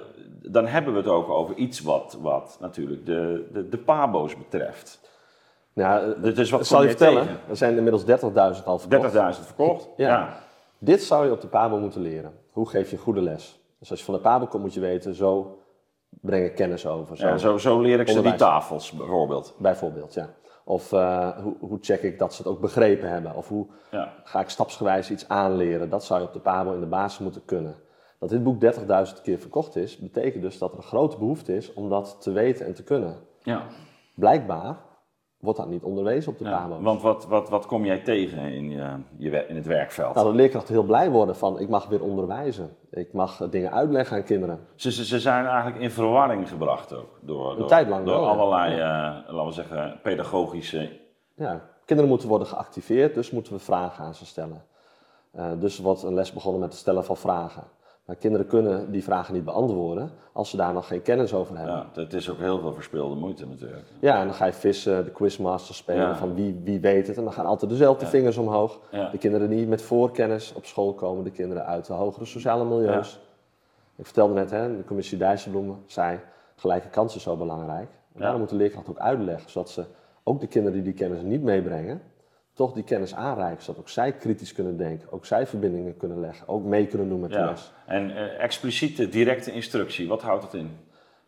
[0.42, 5.00] dan hebben we het ook over iets wat, wat natuurlijk de, de, de pabo's betreft.
[5.72, 7.40] Nou, eh, Dus wat zal je vertellen, tegen?
[7.48, 9.46] er zijn inmiddels 30.000 al 30.000 verkocht.
[9.46, 9.88] verkocht?
[9.96, 10.37] Ja.
[10.78, 12.32] Dit zou je op de Pabo moeten leren.
[12.50, 13.60] Hoe geef je goede les?
[13.78, 15.58] Dus als je van de Pabo komt, moet je weten, zo
[16.20, 17.16] breng ik kennis over.
[17.16, 19.54] Zo, Ja, zo, zo leer ik ze die tafels bijvoorbeeld.
[19.58, 20.28] Bijvoorbeeld, ja.
[20.64, 23.35] Of eh, hoe, hoe check ik dat ze het ook begrepen hebben?
[23.35, 24.12] Of hoe Ja.
[24.24, 25.90] ga ik stapsgewijs iets aanleren?
[25.90, 27.74] Dat zou je op de Pabo in de basis moeten kunnen.
[28.18, 31.72] Dat dit boek 30.000 keer verkocht is, betekent dus dat er een grote behoefte is
[31.72, 33.16] om dat te weten en te kunnen.
[33.42, 33.62] Ja.
[34.14, 34.77] Blijkbaar
[35.44, 38.70] wordt dat niet onderwezen op de Ja, want wat, wat, wat kom jij tegen in,
[38.70, 40.14] je, je, in het werkveld?
[40.14, 42.76] Nou, dat leerkrachten heel blij worden van ik mag weer onderwijzen.
[42.90, 44.66] Ik mag dingen uitleggen aan kinderen.
[44.74, 47.18] Ze, ze, ze zijn eigenlijk in verwarring gebracht ook.
[47.20, 48.30] Door, door, tijd lang door wel, ja.
[48.30, 50.90] allerlei, eh, laten we zeggen, pedagogische...
[51.35, 54.64] Ja, kinderen moeten worden geactiveerd, dus moeten we vragen aan ze stellen.
[55.30, 57.64] Eh, dus wordt een les begonnen met het stellen van vragen.
[58.04, 61.74] Maar kinderen kunnen die vragen niet beantwoorden als ze daar nog geen kennis over hebben.
[61.94, 63.82] Ja, het is ook heel veel verspilde moeite natuurlijk.
[64.00, 66.16] Ja, en dan ga je vissen, de quizmaster spelen Ja.
[66.16, 67.16] van wie, wie weet het.
[67.16, 68.10] En dan gaan altijd dezelfde Ja.
[68.10, 68.80] vingers omhoog.
[68.90, 69.10] Ja.
[69.10, 73.20] De kinderen die met voorkennis op school komen, de kinderen uit de hogere sociale milieus.
[73.96, 76.18] Ik vertelde net, hè, de commissie Dijsselbloemen zei,
[76.56, 77.88] gelijke kansen zo belangrijk.
[78.14, 79.84] En daarom moet de leerkracht ook uitleggen, zodat ze
[80.22, 82.02] ook de kinderen die die kennis niet meebrengen,
[82.54, 83.62] toch die kennis aanreiken.
[83.64, 87.20] Zodat ook zij kritisch kunnen denken, ook zij verbindingen kunnen leggen, ook mee kunnen doen
[87.20, 87.72] met de les.
[87.86, 90.70] En eh, expliciete, directe instructie, wat houdt dat in?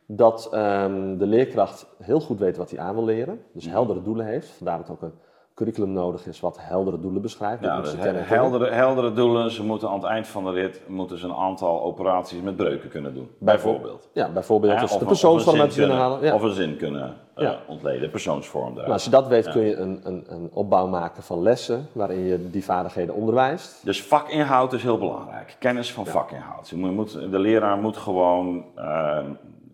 [0.06, 4.26] Dat ehm, de leerkracht heel goed weet wat hij aan wil leren, dus heldere doelen
[4.26, 4.48] heeft.
[4.48, 5.14] Vandaar dat ook een
[5.57, 7.62] curriculum nodig is wat heldere doelen beschrijft.
[7.62, 9.51] Ja, dus he- heldere, heldere doelen.
[9.51, 12.88] Ze moeten aan het eind van de rit moeten ze een aantal operaties met breuken
[12.88, 13.31] kunnen doen.
[13.38, 14.09] Bijvoorbeeld.
[14.12, 16.23] Ja, bijvoorbeeld Ja, dus of de persoonsvorm uit kunnen halen.
[16.23, 16.35] Ja.
[16.35, 18.92] Of een zin kunnen eh, ontleden, persoonsvorm daar.
[18.92, 22.51] Als je dat weet, kun je een, een, een opbouw maken van lessen waarin je
[22.51, 23.85] die vaardigheden onderwijst.
[23.85, 25.57] Dus vakinhoud is heel belangrijk.
[25.59, 26.69] Kennis van vakinhoud.
[26.69, 29.19] Je moet, de leraar moet gewoon, eh,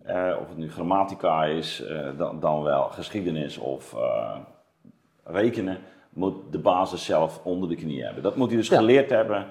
[0.03, 3.95] eh, of het nu grammatica is, eh, dan, dan wel geschiedenis of
[5.23, 5.77] rekenen,
[6.09, 8.23] moet de basis zelf onder de knie hebben.
[8.23, 8.77] Dat moet hij dus Ja.
[8.77, 9.45] geleerd hebben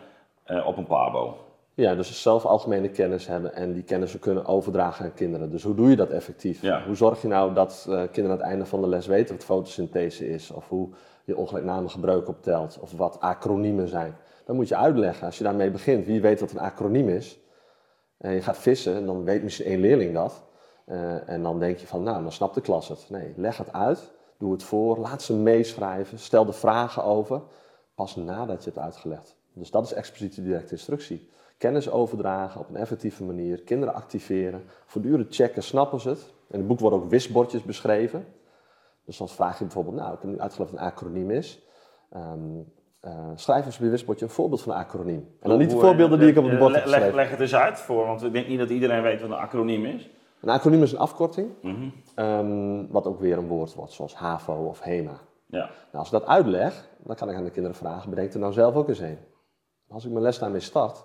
[0.45, 1.37] eh, op een pabo.
[1.75, 5.51] Ja, dus zelf algemene kennis hebben en die kennis kunnen overdragen aan kinderen.
[5.51, 6.63] Dus hoe doe je dat effectief?
[6.63, 6.83] Ja.
[6.87, 9.45] Hoe zorg je nou dat eh, kinderen aan het einde van de les weten wat
[9.45, 10.51] fotosynthese is?
[10.51, 10.89] Of hoe
[11.25, 12.79] je ongelijknamige breuk optelt?
[12.81, 14.17] Of wat acroniemen zijn?
[14.45, 15.27] Dat moet je uitleggen.
[15.27, 17.39] Als je daarmee begint, wie weet wat een acroniem is?
[18.19, 20.43] En je gaat vissen, dan weet misschien één leerling dat.
[20.85, 23.07] Eh, en dan denk je van, nou, dan snapt de klas het.
[23.11, 27.43] Nee, leg het uit, doe het voor, laat ze meeschrijven, stel de vragen over,
[27.95, 29.37] pas nadat je het uitgelegd.
[29.53, 31.29] Dus dat is expliciete directe instructie.
[31.59, 36.33] Kennis overdragen op een effectieve manier, kinderen activeren, voortdurend checken, snappen ze het.
[36.51, 38.27] In het boek worden ook wisbordjes beschreven.
[39.05, 41.63] Dus dan vraag je bijvoorbeeld, nou, ik heb nu uitgelegd wat een acroniem is.
[42.11, 42.39] Ehm,
[43.01, 45.29] eh, schrijf eens op je wisbordje een voorbeeld van een acroniem.
[45.41, 47.17] En dan niet de voorbeelden die ik op het bord heb leg, geschreven.
[47.17, 49.85] leg het eens uit voor, want ik denk niet dat iedereen weet wat een acroniem
[49.85, 50.11] is.
[50.43, 51.89] Een acroniem is een afkorting, Mhm.
[52.15, 55.13] ehm, wat ook weer een woord wordt, zoals HAVO of HEMA.
[55.47, 55.59] Ja.
[55.59, 58.53] Nou, als ik dat uitleg, dan kan ik aan de kinderen vragen, bedenk er nou
[58.53, 59.19] zelf ook eens een.
[59.89, 61.05] Als ik mijn les daarmee start,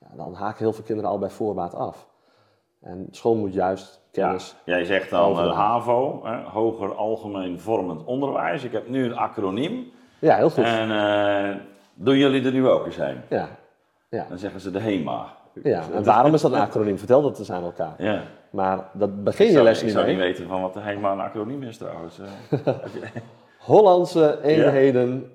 [0.00, 2.08] ja, dan haken heel veel kinderen al bij voorbaat af.
[2.80, 4.54] En school moet juist Ja, kennis...
[4.64, 8.64] jij zegt dan eh, HAVO, hè, Hoger Algemeen Vormend Onderwijs.
[8.64, 9.90] Ik heb nu een acroniem.
[10.18, 10.64] Ja, heel goed.
[10.64, 11.56] En eh,
[11.94, 13.20] doen jullie er nu ook eens een?
[13.28, 13.48] Ja.
[14.08, 14.26] Ja.
[14.28, 15.26] Dan zeggen ze de HEMA.
[15.62, 16.98] ja, en waarom is dat een acroniem?
[16.98, 17.94] Vertel dat eens aan elkaar.
[18.02, 18.22] Ja.
[18.52, 20.14] Maar dat begin Ik je zou, les ik niet zou mee.
[20.14, 22.18] niet weten van wat de HEMA een acroniem is trouwens.
[22.18, 22.58] eh.
[23.58, 25.30] Hollandse eenheden...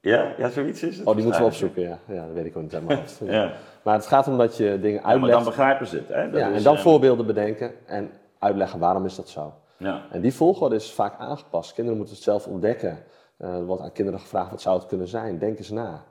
[0.00, 0.34] ja?
[0.38, 1.06] ja, zoiets is het.
[1.06, 1.98] Oh, die moeten we opzoeken, ja.
[2.06, 3.20] Ja, dat weet ik ook niet hoofd.
[3.24, 3.52] Ja.
[3.82, 5.44] Maar het gaat om dat je dingen Ja, maar dan uitlegt.
[5.44, 6.08] begrijpen ze het.
[6.08, 6.30] Hè?
[6.30, 9.52] Dat Ja, is, en dan eh, voorbeelden bedenken en uitleggen waarom is dat zo.
[9.76, 10.02] Ja.
[10.10, 11.72] En die volgorde is vaak aangepast.
[11.72, 12.98] Kinderen moeten het zelf ontdekken.
[13.36, 15.38] Eh, er wordt aan kinderen gevraagd wat zou het kunnen zijn.
[15.38, 16.04] Denk eens na.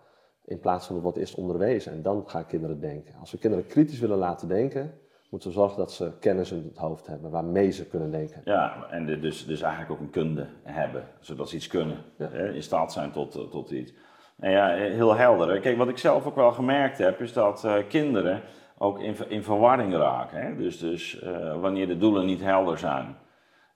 [0.46, 3.14] In plaats van het wordt eerst onderwezen en dan gaan kinderen denken.
[3.20, 4.94] Als we kinderen kritisch willen laten denken,
[5.32, 8.42] moeten we zorgen dat ze kennis in het hoofd hebben waarmee ze kunnen denken.
[8.46, 12.28] Ja, en de- dus, dus eigenlijk ook een kunde hebben, zodat ze iets kunnen, Ja.
[12.32, 13.94] hè, in staat zijn tot, eh, tot iets.
[14.40, 15.60] En ja, heel helder.
[15.60, 18.42] Kijk, wat ik zelf ook wel gemerkt heb, is dat eh, kinderen
[18.78, 20.42] ook in, in verwarring raken.
[20.42, 20.56] Hè?
[20.56, 23.16] Dus, dus eh, wanneer de doelen niet helder zijn.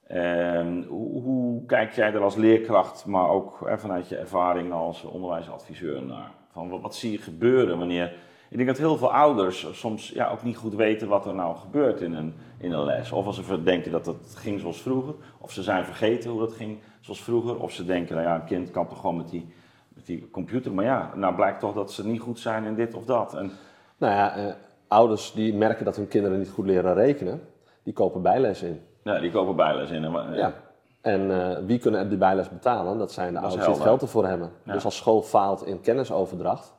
[0.07, 6.03] Ehm, hoe, hoe kijk jij er als leerkracht, maar ook vanuit je ervaring als onderwijsadviseur
[6.05, 6.31] naar?
[6.51, 8.13] Van wat, wat zie je gebeuren wanneer.
[8.49, 11.55] Ik denk dat heel veel ouders soms ja, ook niet goed weten wat er nou
[11.57, 13.11] gebeurt in een, in een les.
[13.11, 16.53] Of als ze denken dat het ging zoals vroeger, of ze zijn vergeten hoe dat
[16.53, 19.53] ging zoals vroeger, of ze denken, nou ja, een kind kan toch gewoon met die,
[19.89, 20.71] met die computer.
[20.71, 23.33] Maar ja, nou blijkt toch dat ze niet goed zijn in dit of dat.
[23.33, 23.51] En,
[23.97, 24.53] Nou ja, eh,
[24.87, 27.41] ouders die merken dat hun kinderen niet goed leren rekenen,
[27.83, 28.81] die kopen bijles in.
[29.03, 30.03] ja, die kopen bijles in.
[30.03, 30.53] En, wa- Ja.
[31.01, 32.97] En eh, wie kunnen die bijles betalen?
[32.97, 34.51] Dat zijn de Dat ouders die het geld ervoor hebben.
[34.63, 34.73] Ja.
[34.73, 36.73] Dus als school faalt in kennisoverdracht,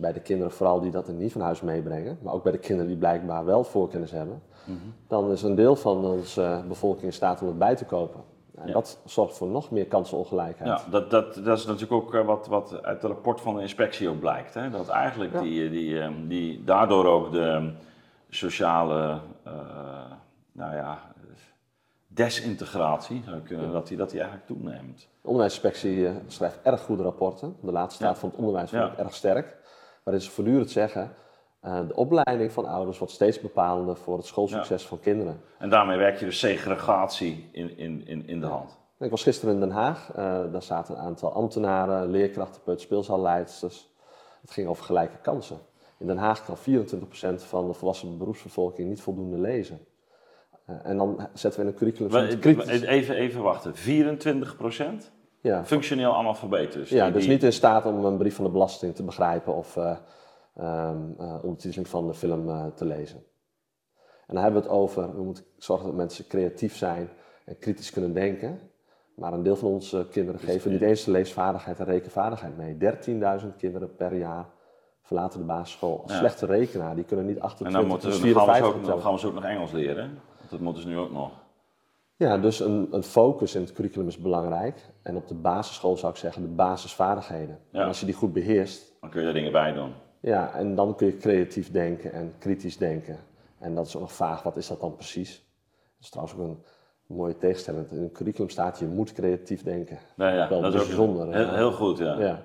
[0.00, 2.58] bij de kinderen vooral die dat er niet van huis meebrengen, maar ook bij de
[2.58, 4.78] kinderen die blijkbaar wel voorkennis hebben, Mhm.
[5.06, 8.20] dan is een deel van onze bevolking in staat om het bij te kopen.
[8.54, 8.72] En Ja.
[8.72, 10.68] dat zorgt voor nog meer kansenongelijkheid.
[10.70, 13.60] Ja, dat, dat, dat is natuurlijk ook eh, wat, wat uit het rapport van de
[13.62, 14.54] inspectie ook blijkt.
[14.54, 14.70] Hè?
[14.70, 15.40] Dat eigenlijk Ja.
[15.40, 17.72] die, die, eh, die, daardoor ook de
[18.28, 19.52] sociale, eh,
[20.52, 20.98] nou ja,
[22.06, 24.98] desintegratie, zou ik dat, die, dat die eigenlijk toeneemt.
[25.22, 27.56] De onderwijsinspectie eh, schrijft erg goede rapporten.
[27.60, 28.20] De laatste staat Ja.
[28.20, 29.56] van het onderwijs vind ik erg sterk.
[30.02, 31.14] Waarin ze voortdurend zeggen,
[31.60, 35.40] eh, de opleiding van ouders wordt steeds bepalender voor het schoolsucces van kinderen.
[35.58, 38.78] En daarmee werk je dus segregatie in, in, in, in de hand.
[38.98, 40.10] Ik was gisteren in Den Haag.
[40.10, 40.16] Uh,
[40.52, 43.88] daar zaten een aantal ambtenaren, leerkrachten, peuterspeelzalleidsters.
[44.40, 45.58] Het ging over gelijke kansen.
[45.98, 46.60] In Den Haag kan 24%
[47.34, 49.80] van de volwassen beroepsbevolking niet voldoende lezen.
[50.66, 52.12] Uh, en dan zetten we in een curriculum...
[52.12, 52.80] Maar, kritisch.
[52.80, 55.10] Even, even wachten, 24%?
[55.40, 55.64] Ja.
[55.64, 56.90] Functioneel analfabeet dus?
[56.90, 59.96] Ja, dus niet in staat om een brief van de belasting te begrijpen of uh,
[60.58, 63.24] um, ondertiteling van de film te lezen.
[64.26, 67.08] En dan hebben we het over, we moeten zorgen dat mensen creatief zijn
[67.44, 68.60] en kritisch kunnen denken.
[69.16, 72.76] Maar een deel van onze kinderen geven niet eens de leesvaardigheid en rekenvaardigheid mee.
[73.40, 74.46] 13.000 kinderen per jaar
[75.02, 76.94] verlaten de basisschool als slechte rekenaar.
[76.94, 79.26] Die kunnen niet 28 En dan, moeten, dus dan, gaan we ook, dan gaan ze
[79.26, 80.18] ook nog Engels leren.
[80.50, 81.30] Dat moeten ze nu ook nog.
[82.20, 84.80] Ja, dus een, een, focus in het curriculum is belangrijk.
[85.02, 87.58] En op de basisschool zou ik zeggen de basisvaardigheden.
[87.72, 88.96] En als je die goed beheerst...
[89.00, 89.92] Dan kun je er dingen bij doen.
[90.20, 93.18] Ja, en dan kun je creatief denken en kritisch denken.
[93.58, 95.46] En dat is ook nog vaag, wat is dat dan precies?
[95.70, 96.64] Dat is trouwens ook een
[97.06, 97.90] mooie tegenstelling.
[97.90, 99.98] In het curriculum staat, je moet creatief denken.
[100.16, 101.34] Nou ja, dat is ook bijzonder.
[101.34, 102.20] Heel, heel, goed, ja.
[102.20, 102.42] ja.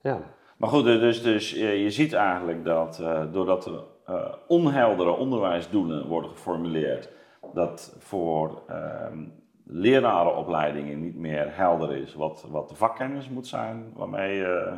[0.00, 0.20] ja.
[0.56, 6.30] Maar goed, dus, dus je ziet eigenlijk dat uh, doordat er uh, onheldere onderwijsdoelen worden
[6.30, 7.08] geformuleerd,
[7.56, 8.76] dat voor uh,
[9.64, 14.72] lerarenopleidingen niet meer helder is wat, wat de vakkennis moet zijn, waarmee, uh,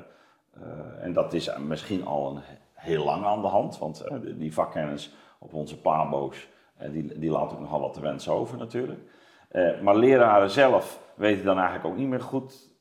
[1.01, 2.43] en dat is misschien al een
[2.75, 6.49] heel lang aan de hand, want die vakkennis op onze pabo's,
[6.91, 9.01] die, die laat ook nogal wat te wensen over natuurlijk.
[9.83, 12.77] Maar leraren zelf weten dan eigenlijk ook niet meer goed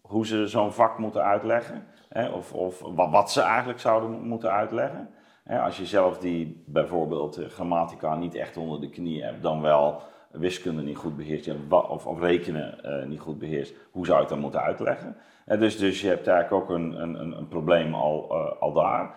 [0.00, 1.86] hoe ze zo'n vak moeten uitleggen.
[2.08, 5.10] Hè, of of wat, ze eigenlijk zouden moeten uitleggen.
[5.48, 10.02] Als je zelf die bijvoorbeeld uh, grammatica niet echt onder de knie hebt, dan wel
[10.30, 12.78] wiskunde niet goed beheerst, of, of rekenen
[13.08, 15.16] niet goed beheerst, hoe zou je het dan moeten uitleggen?
[15.58, 19.14] dus, dus je hebt eigenlijk ook een, een, een probleem al, al daar.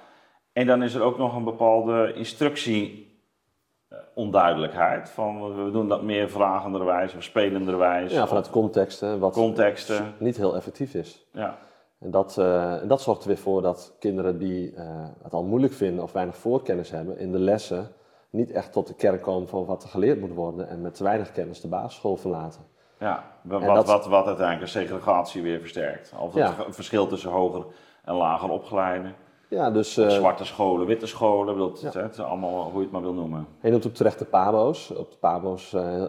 [0.54, 5.10] En dan is er ook nog een bepaalde instructie-onduidelijkheid.
[5.10, 8.12] Van we doen dat meer vragenderwijs of spelenderwijs.
[8.12, 9.20] Ja, vanuit contexten.
[9.20, 10.14] Wat contexten.
[10.18, 11.28] niet heel effectief is.
[11.34, 11.58] Ja.
[12.00, 14.82] En dat, uh, dat zorgt er weer voor dat kinderen die uh,
[15.24, 17.92] het al moeilijk vinden of weinig voorkennis hebben in de lessen
[18.30, 21.04] niet echt tot de kern komen van wat er geleerd moet worden en met te
[21.04, 22.62] weinig kennis de basisschool verlaten.
[23.00, 26.14] Ja, wat, dat, wat, wat uiteindelijk de segregatie weer versterkt.
[26.20, 27.66] Of het verschil tussen hoger
[28.04, 29.16] en lager opgeleiden.
[29.50, 32.02] Ja, dus, uh, Zwarte scholen, witte scholen, dat, ja.
[32.02, 33.48] het, allemaal hoe je het maar wil noemen.
[33.62, 34.92] Je noemt op terecht de PABO's.
[34.92, 36.04] Op de PABO's uh,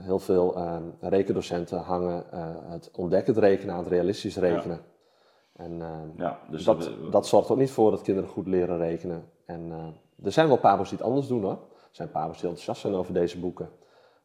[0.00, 0.58] heel veel
[1.00, 2.24] rekendocenten hangen
[2.68, 4.76] het ontdekkend rekenen aan het realistisch rekenen.
[4.76, 4.95] Ja.
[5.56, 5.82] En
[6.16, 9.24] ja, dus dat, dat zorgt ook niet voor dat kinderen goed leren rekenen.
[9.44, 11.58] En er zijn wel PABO's die het anders doen hoor.
[11.72, 13.68] Er zijn PABO's die enthousiast zijn over deze boeken.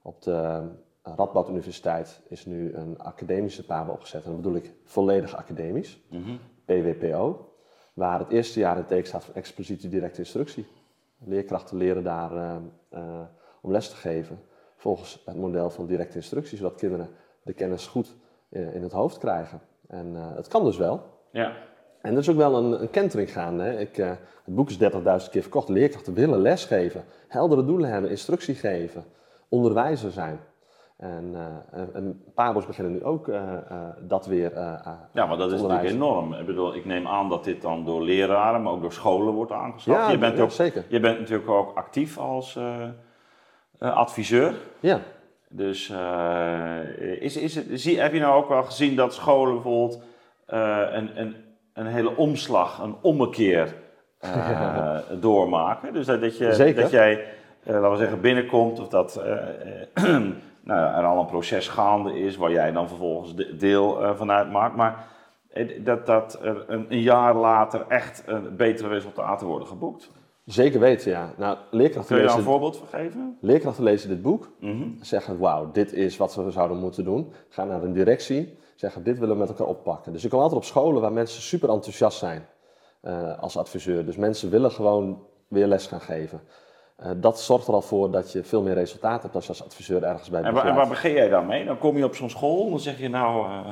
[0.02, 0.70] Op de
[1.04, 4.24] Radboud Universiteit is nu een academische PABO opgezet.
[4.24, 6.00] En dat bedoel ik volledig academisch.
[6.10, 6.40] Mm -hmm.
[6.66, 7.50] PWPO.
[7.94, 10.68] Waar het eerste jaar in teken staat van expliciete directe instructie.
[11.18, 12.56] Leerkrachten leren daar uh,
[12.94, 13.22] uh,
[13.62, 14.40] om les te geven
[14.76, 17.10] volgens het model van directe instructie, zodat kinderen
[17.44, 18.16] de kennis goed
[18.50, 19.62] uh, in het hoofd krijgen.
[19.88, 21.04] En het kan dus wel.
[21.32, 21.54] Ja.
[22.02, 23.64] En er is ook wel een, een kentering gaande.
[23.64, 23.80] Hè.
[23.80, 25.70] Ik, het boek is 30.000 keer verkocht.
[25.70, 29.04] Leerkrachten willen lesgeven, heldere doelen hebben, instructie geven,
[29.50, 30.40] onderwijzer zijn.
[30.98, 33.54] En, uh, en Pabos beginnen nu ook uh,
[34.00, 34.52] dat weer
[35.14, 36.34] Ja, maar dat is natuurlijk enorm.
[36.34, 39.52] Ik bedoel, ik neem aan dat dit dan door leraren, maar ook door scholen wordt
[39.52, 40.00] aangeschaft.
[40.00, 40.86] Ja, je bent ja, ook, zeker.
[40.88, 42.60] Je bent natuurlijk ook actief als
[43.80, 44.54] adviseur.
[44.80, 45.00] Ja.
[45.50, 45.94] Dus
[47.20, 50.04] is, is het, zie, heb je nou ook wel gezien dat scholen bijvoorbeeld
[50.52, 51.36] een, een,
[51.74, 53.76] een hele omslag, een ommekeer
[54.20, 55.04] ja.
[55.20, 55.94] doormaken?
[55.94, 57.26] Dus dat, dat, je, dat jij,
[57.64, 59.22] laten we zeggen, binnenkomt of dat
[60.64, 64.76] nou, er al een proces gaande is waar jij dan vervolgens deel van uitmaakt.
[64.76, 65.06] Maar
[65.84, 68.24] dat, dat er een, een, jaar later echt
[68.58, 70.10] betere resultaten worden geboekt.
[70.46, 71.34] Zeker weten, ja.
[71.38, 73.38] Nou, leerkrachten Kun je daar een voorbeeld van geven?
[73.42, 77.34] Leerkrachten lezen dit boek, mm zeggen wauw, dit is wat we zouden moeten doen.
[77.50, 80.14] Gaan naar een directie, zeggen dit willen we met elkaar oppakken.
[80.14, 82.46] Dus ik kom altijd op scholen waar mensen super enthousiast zijn
[83.04, 84.06] uh, als adviseur.
[84.06, 86.42] Dus mensen willen gewoon weer les gaan geven.
[87.00, 89.64] Uh, dat zorgt er al voor dat je veel meer resultaat hebt als je als
[89.64, 90.58] adviseur ergens bij bent.
[90.58, 91.66] En, en waar begin jij dan mee?
[91.66, 93.72] Dan kom je op zo'n school, dan zeg je nou, uh,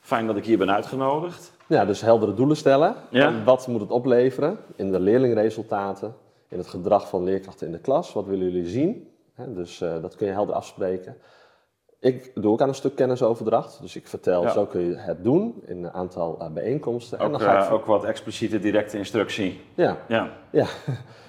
[0.00, 1.52] fijn dat ik hier ben uitgenodigd.
[1.66, 2.94] Ja, dus heldere doelen stellen.
[3.10, 3.44] Ja.
[3.44, 6.14] Wat moet het opleveren in de leerlingresultaten,
[6.48, 8.12] in het gedrag van leerkrachten in de klas?
[8.12, 9.08] Wat willen jullie zien?
[9.34, 11.16] He, dus dat kun je helder afspreken.
[12.04, 13.80] Ik doe ook aan een stuk kennisoverdracht.
[13.80, 14.50] Dus ik vertel, ja.
[14.50, 17.18] zo kun je het doen in een aantal uh, bijeenkomsten.
[17.18, 17.64] Ook, en dan ga ik...
[17.64, 19.60] uh, ook wat expliciete directe instructie.
[19.74, 19.96] Ja.
[20.08, 20.30] ja.
[20.50, 20.66] ja.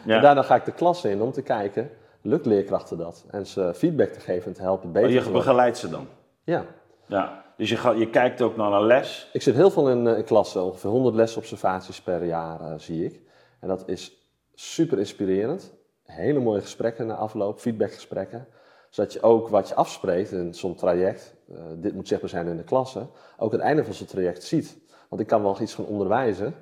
[0.05, 0.15] ja.
[0.15, 1.89] en daarna ga ik de klas in om te kijken,
[2.21, 3.25] lukt leerkrachten dat?
[3.29, 6.07] En ze feedback te geven en te helpen beter oh, je begeleidt ze dan?
[6.43, 6.65] Ja.
[7.05, 7.43] ja.
[7.57, 9.29] Dus je, ga, je kijkt ook naar een les?
[9.33, 13.21] Ik zit heel veel in, in klassen, ongeveer 100 lesobservaties per jaar uh, zie ik.
[13.59, 15.73] En dat is super inspirerend.
[16.03, 18.47] Hele mooie gesprekken na afloop, feedbackgesprekken
[18.95, 22.57] Zodat je ook wat je afspreekt in zo'n traject, uh, dit moet zichtbaar zijn in
[22.57, 24.77] de klasse, ook het einde van zo'n traject ziet.
[25.09, 26.53] Want ik kan wel iets gaan onderwijzen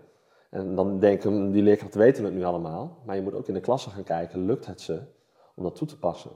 [0.50, 3.60] en dan denken die leerkrachten weten het nu allemaal, maar je moet ook in de
[3.60, 5.02] klasse gaan kijken, lukt het ze
[5.56, 6.32] om dat toe te passen?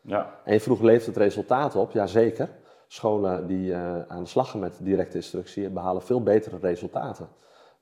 [0.00, 0.40] Ja.
[0.44, 1.92] En je vroeg, levert het resultaat op?
[1.92, 2.48] Jazeker.
[2.88, 7.28] Scholen die uh, aan de slag gaan met directe instructie behalen veel betere resultaten.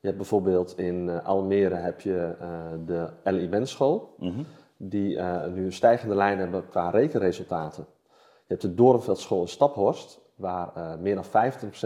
[0.00, 4.46] Je hebt bijvoorbeeld in uh, Almere heb je uh, de LI school, mm -hmm.
[4.78, 7.86] Die nu een stijgende lijn hebben qua rekenresultaten.
[8.16, 11.24] Je hebt de Doornveldschool in Staphorst, waar meer dan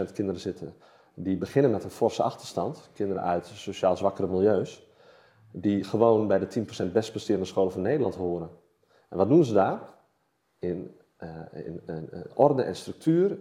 [0.09, 0.73] 25% kinderen zitten
[1.13, 4.87] die beginnen met een forse achterstand, kinderen uit sociaal zwakkere milieus,
[5.51, 8.49] die gewoon bij de 10% best presterende scholen van Nederland horen.
[9.09, 9.81] En wat doen ze daar?
[10.59, 11.81] In, uh, in,
[12.35, 13.37] orde en structuur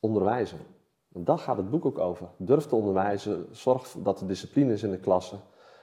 [0.00, 0.58] onderwijzen.
[1.12, 2.28] En daar gaat het boek ook over.
[2.36, 5.36] Durf te onderwijzen, zorg dat er discipline is in de klasse,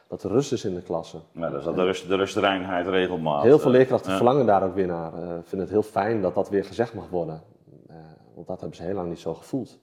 [0.07, 1.17] dat er rust is in de klasse.
[1.31, 3.43] Ja, dus dat de rust, de rustreinheid regelmatig.
[3.43, 4.17] Heel veel leerkrachten ja.
[4.17, 5.13] verlangen daar ook weer naar.
[5.13, 7.41] Uh, vinden het heel fijn dat dat weer gezegd mag worden.
[7.89, 7.95] Uh,
[8.35, 9.79] want dat hebben ze heel lang niet zo gevoeld.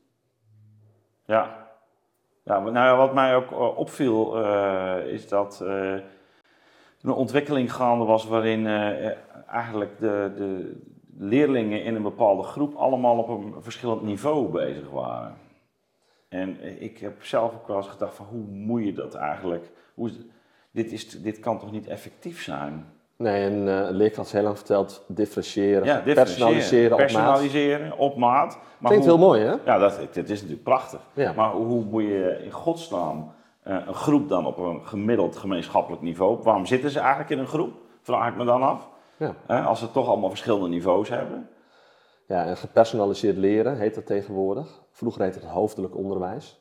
[1.24, 1.68] Ja.
[2.42, 5.92] ja nou ja, wat mij ook opviel uh, is dat uh,
[7.02, 8.66] een ontwikkeling gaande was waarin
[9.46, 10.76] eigenlijk de, de,
[11.18, 15.36] leerlingen in een bepaalde groep allemaal op een verschillend niveau bezig waren.
[16.28, 20.10] En ik heb zelf ook wel eens gedacht van hoe moet je dat eigenlijk, hoe,
[20.70, 22.86] dit, is, dit kan toch niet effectief zijn?
[23.16, 28.58] Nee, een uh, leerkracht heel lang verteld, differentiëren, ja, personaliseren, personaliseren op maat.
[28.78, 29.54] Maar Klinkt heel mooi, hè?
[29.64, 31.00] Ja, dat, dat is natuurlijk prachtig.
[31.12, 31.32] Ja.
[31.32, 33.32] Maar hoe moet je in godsnaam
[33.66, 36.42] uh, een groep dan op een gemiddeld gemeenschappelijk niveau...
[36.42, 37.72] Waarom zitten ze eigenlijk in een groep?
[38.02, 38.88] Vraag ik me dan af.
[39.16, 39.34] Ja.
[39.50, 41.48] Uh, als ze toch allemaal verschillende niveaus hebben.
[42.26, 44.82] Ja, en gepersonaliseerd leren heet dat tegenwoordig.
[44.90, 46.60] Vroeger heette het hoofdelijk onderwijs.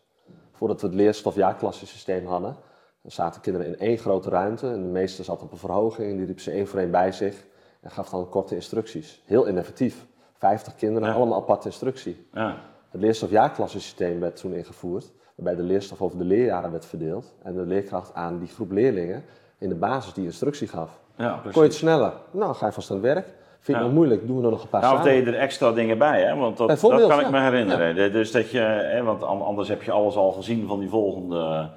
[0.52, 2.56] Voordat we het leerstof-jaarklassensysteem hadden
[3.03, 6.17] dan zaten kinderen in één grote ruimte en de meester zat op een verhoging en
[6.17, 7.45] die riep ze één voor één bij zich
[7.81, 9.21] en gaf dan korte instructies.
[9.25, 10.05] Heel innovatief.
[10.37, 11.15] 50 kinderen, ja.
[11.15, 12.27] allemaal aparte instructie.
[12.33, 12.55] Ja.
[12.89, 17.65] Het leerstof-jaarklassensysteem werd toen ingevoerd, waarbij de leerstof over de leerjaren werd verdeeld en de
[17.65, 19.23] leerkracht aan die groep leerlingen
[19.57, 20.99] in de basis die instructie gaf.
[21.17, 22.13] Ja, Kon je het sneller?
[22.31, 23.33] Nou, ga je vast aan het werk.
[23.59, 24.27] Vind je het moeilijk?
[24.27, 26.35] Doen we er nog een paar nou, of deed je er extra dingen bij, hè?
[26.35, 28.11] Want dat, dat kan ik me herinneren.
[28.11, 31.69] Dus dat je, hè, want anders heb je alles al gezien van die volgende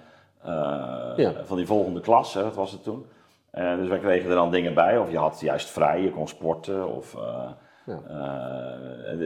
[1.17, 1.33] ja.
[1.45, 3.07] van die volgende klas, hè, dat was het toen.
[3.55, 6.29] Uh, dus wij kregen er dan dingen bij, of je had juist vrij, je kon
[6.29, 6.95] sporten.
[6.95, 7.51] Of, uh,
[7.87, 8.01] ja.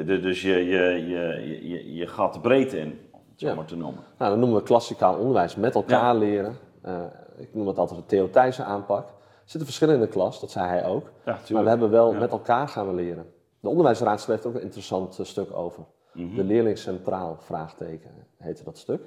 [0.04, 3.54] dus je, je, je, je, je gaat de breedte in, om het zo ja.
[3.54, 4.02] maar te noemen.
[4.18, 6.56] Nou, dat noemen we klassikaal onderwijs, met elkaar leren.
[7.37, 9.09] ik noem het altijd de Theo Thijssen aanpak.
[9.09, 11.11] Er zitten verschillen in de klas, dat zei hij ook.
[11.24, 13.33] maar we hebben wel met elkaar gaan we leren.
[13.61, 15.85] De onderwijsraad schreef ook een interessant stuk over.
[16.12, 16.37] Mm -hmm.
[16.37, 19.02] De leerling centraal, vraagteken, heette dat stuk.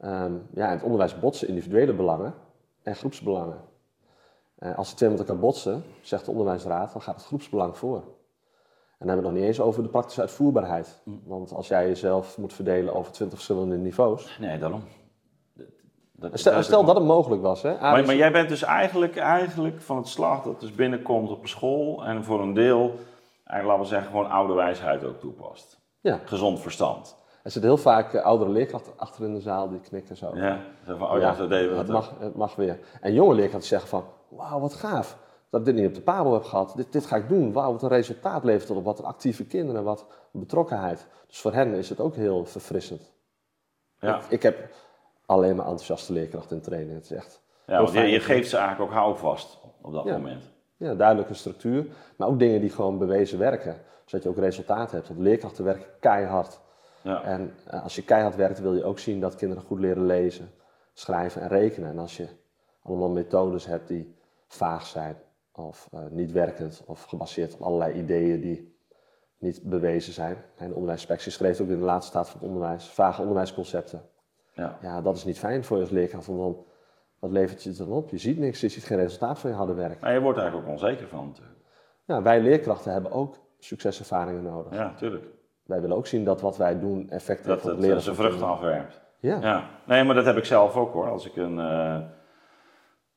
[0.00, 2.34] Um, ja, in het onderwijs botsen individuele belangen
[2.82, 3.60] en groepsbelangen.
[4.58, 7.96] Uh, als die twee met elkaar botsen, zegt de onderwijsraad, dan gaat het groepsbelang voor.
[7.96, 11.02] En dan hebben we het nog niet eens over de praktische uitvoerbaarheid.
[11.24, 14.38] Want als jij jezelf moet verdelen over twintig verschillende niveaus.
[14.40, 14.82] Nee, daarom.
[16.12, 17.62] Dat, stel, stel dat het mogelijk was.
[17.62, 17.78] Hè?
[17.80, 21.48] Maar, maar, jij bent dus eigenlijk, eigenlijk van het slag dat dus binnenkomt op een
[21.48, 22.94] school en voor een deel,
[23.44, 25.80] eigenlijk, laten we zeggen, gewoon oude wijsheid ook toepast.
[26.00, 26.20] Ja.
[26.24, 27.16] Gezond verstand.
[27.46, 30.36] Er zitten heel vaak uh, oudere leerkrachten achter in de zaal die knikken zo.
[30.36, 31.88] Ja, zo van, oh ja, zo deden we het.
[31.88, 32.78] Mag, het mag weer.
[33.00, 35.18] En jonge leerkrachten zeggen van, wauw, wat gaaf
[35.50, 36.72] dat ik dit niet op de pabo heb gehad.
[36.76, 37.52] Dit, dit ga ik doen.
[37.52, 38.84] Wauw, wat een resultaat levert op.
[38.84, 41.06] Wat een actieve kinderen, wat betrokkenheid.
[41.26, 43.12] Dus voor hen is het ook heel verfrissend.
[43.98, 44.16] Ja.
[44.16, 44.68] Ik, ik heb
[45.26, 46.94] alleen maar enthousiaste leerkrachten in training.
[46.94, 50.12] Het is echt ja, want je, je geeft ze eigenlijk ook houvast op dat ja.
[50.12, 50.50] moment.
[50.76, 51.86] Ja, duidelijke structuur.
[52.16, 53.76] Maar ook dingen die gewoon bewezen werken.
[54.04, 55.08] Zodat je ook resultaat hebt.
[55.08, 56.60] Want leerkrachten werken keihard.
[57.06, 57.22] Ja.
[57.22, 60.50] En uh, als je keihard werkt, wil je ook zien dat kinderen goed leren lezen,
[60.92, 61.90] schrijven en rekenen.
[61.90, 62.28] En als je
[62.82, 64.14] allemaal methodes hebt die
[64.46, 65.16] vaag zijn,
[65.52, 68.78] of uh, niet werkend, of gebaseerd op allerlei ideeën die
[69.38, 70.36] niet bewezen zijn.
[70.56, 74.02] En de onderwijsinspectie schreef ook in de laatste staat van het onderwijs, vage onderwijsconcepten.
[74.52, 74.78] Ja.
[74.82, 76.64] ja, dat is niet fijn voor je als leerkracht, want dan,
[77.18, 78.10] wat levert je dan op?
[78.10, 80.00] Je ziet niks, je ziet geen resultaat van je harde werk.
[80.00, 81.58] Maar je wordt eigenlijk ook onzeker van natuurlijk.
[82.04, 84.72] Ja, wij leerkrachten hebben ook succeservaringen nodig.
[84.72, 85.35] Ja, tuurlijk
[85.66, 87.94] wij willen ook zien dat wat wij doen effect heeft op het leren.
[87.94, 89.00] Dat zijn vruchten afwerpt.
[89.18, 89.38] Ja.
[89.40, 89.64] ja.
[89.84, 91.10] Nee, maar dat heb ik zelf ook hoor.
[91.10, 91.98] Als ik een, uh,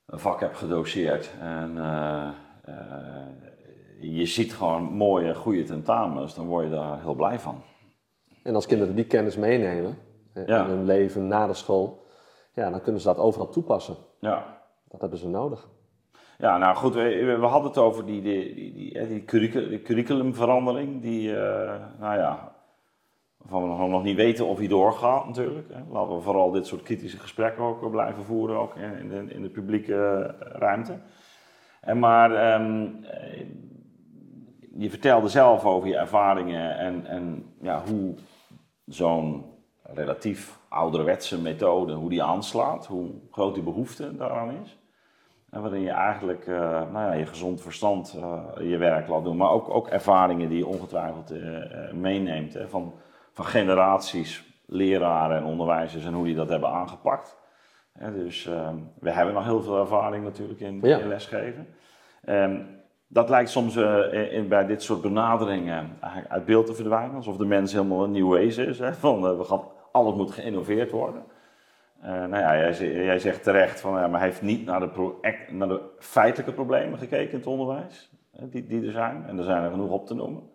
[0.05, 2.27] een vak heb gedoseerd en uh,
[2.69, 7.63] uh, je ziet gewoon mooie, goede tentamens, dan word je daar heel blij van.
[8.43, 9.97] En als kinderen die kennis meenemen
[10.33, 12.05] in hun leven na de school,
[12.53, 13.95] ja, dan kunnen ze dat overal toepassen.
[14.19, 14.57] Ja.
[14.87, 15.67] Dat hebben ze nodig.
[16.37, 19.81] Ja, nou goed, we, we hadden het over die, die, die, die, die, curriculum, die
[19.81, 22.48] curriculumverandering, die, uh, nou ja,
[23.39, 25.67] waarvan we nog niet weten of die doorgaat natuurlijk.
[25.89, 29.49] Laten we vooral dit soort kritische gesprekken ook blijven voeren, ook in, de, in de
[29.49, 30.97] publieke ruimte.
[31.81, 33.05] En maar, um,
[34.77, 38.15] je vertelde zelf over je ervaringen en, en ja, hoe
[38.85, 39.45] zo'n
[39.83, 44.77] relatief ouderwetse methode, hoe die aanslaat, hoe groot die behoefte daaraan is.
[45.49, 48.17] En waarin je eigenlijk nou ja, je gezond verstand
[48.59, 51.33] je werk laat doen, maar ook, ook ervaringen die je ongetwijfeld
[51.93, 52.93] meeneemt hè, van,
[53.39, 57.37] van generaties leraren en onderwijzers en hoe die dat hebben aangepakt.
[58.13, 58.45] dus
[58.99, 60.97] we hebben nog heel veel ervaring natuurlijk in, ja.
[60.97, 61.67] in lesgeven.
[62.29, 62.67] Um,
[63.07, 63.75] dat lijkt soms
[64.11, 68.11] in, bij dit soort benaderingen eigenlijk uit beeld te verdwijnen, alsof de mens helemaal een
[68.11, 68.79] nieuw wezen is.
[68.79, 69.61] Hè, van we gaan,
[69.91, 71.23] alles moet geïnnoveerd worden.
[72.03, 75.13] Uh, nou ja, jij, jij, zegt terecht van, ja, maar hij heeft niet naar de,
[75.51, 79.25] naar de feitelijke problemen gekeken in het onderwijs, hè, die, die er zijn.
[79.27, 80.49] En er zijn er genoeg op te noemen.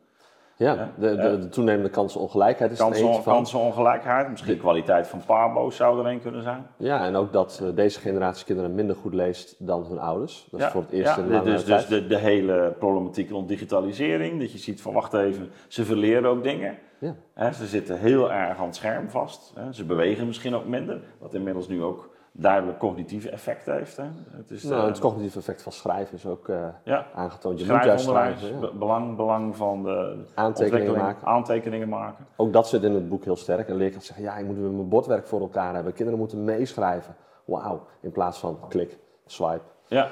[0.56, 3.22] Ja, de, de, de toenemende kansenongelijkheid is kansen, er.
[3.22, 6.66] Kansenongelijkheid, misschien kwaliteit van paarboos zou er een kunnen zijn.
[6.76, 10.46] Ja, en ook dat uh, deze generatie kinderen minder goed leest dan hun ouders.
[10.50, 13.48] Dat is ja, voor het eerst ja, in Dus, dus de, de, hele problematiek rond
[13.48, 16.78] digitalisering, dat je ziet van wacht even, ze verleren ook dingen.
[16.98, 17.14] Ja.
[17.34, 19.52] He, ze zitten heel erg aan het scherm vast.
[19.54, 23.96] He, ze bewegen misschien ook minder, wat inmiddels nu ook duidelijk cognitieve effect heeft.
[23.96, 24.04] Hè?
[24.30, 27.06] Het, is, nou, het cognitieve effect van schrijven is ook uh, ja.
[27.14, 27.60] aangetoond.
[27.60, 28.60] Je moet juist schrijven.
[28.60, 28.70] Ja.
[28.72, 31.26] Belang, belang van de aantekeningen maken.
[31.26, 32.26] aantekeningen maken.
[32.36, 33.68] Ook dat zit in het boek heel sterk.
[33.68, 35.92] Een leerkracht zegt, ja, ik moet mijn bordwerk voor elkaar hebben.
[35.92, 37.16] Kinderen moeten meeschrijven.
[37.44, 39.64] Wauw, in plaats van klik, swipe.
[39.86, 40.08] Ja.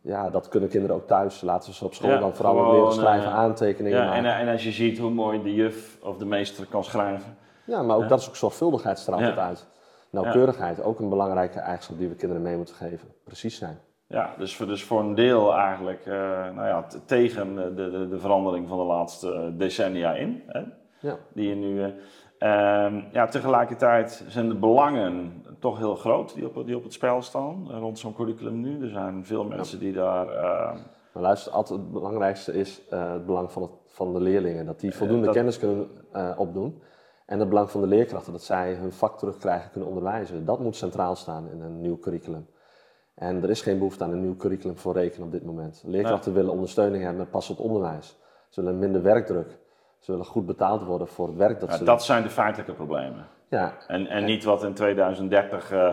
[0.00, 1.40] Ja, dat kunnen kinderen ook thuis.
[1.40, 4.24] Laten ze op school dan vooral gewoon, leren schrijven, uh, aantekeningen ja, maken.
[4.24, 7.36] En, en, als je ziet hoe mooi de juf of de meester kan schrijven.
[7.64, 9.66] Ja, maar ook dat is ook zorgvuldigheid straalt het uit.
[10.12, 13.08] Nauwkeurigheid, ook een belangrijke eigenschap die we kinderen mee moeten geven.
[13.24, 13.78] Precies zijn.
[14.06, 16.14] Ja, dus voor, dus voor een deel eigenlijk uh,
[16.54, 20.42] nou ja, tegen de, de, de, verandering van de laatste decennia in.
[20.46, 20.62] Hè?
[21.00, 21.16] Ja.
[21.34, 21.92] Die je nu, uh,
[23.12, 27.70] ja, tegelijkertijd zijn de belangen toch heel groot die op, die op het spel staan
[27.70, 28.82] rond zo'n curriculum nu.
[28.82, 30.26] Er zijn veel mensen die daar...
[30.26, 30.74] Uh,
[31.12, 34.66] maar luister, altijd het belangrijkste is het belang van, het, van de leerlingen.
[34.66, 35.88] Dat die voldoende dat, kennis kunnen
[36.36, 36.82] opdoen.
[37.32, 40.44] En het belang van de leerkrachten, dat zij hun vak terugkrijgen, kunnen onderwijzen.
[40.44, 42.46] Dat moet centraal staan in een nieuw curriculum.
[43.14, 45.82] En er is geen behoefte aan een nieuw curriculum voor rekenen op dit moment.
[45.86, 48.16] Leerkrachten willen ondersteuning hebben met passend onderwijs.
[48.48, 49.58] Ze willen minder werkdruk.
[49.98, 52.72] Ze willen goed betaald worden voor het werk dat ja, ze Dat zijn de feitelijke
[52.72, 53.26] problemen.
[53.48, 53.72] Ja.
[53.86, 55.92] En, en niet wat in 2030 uh,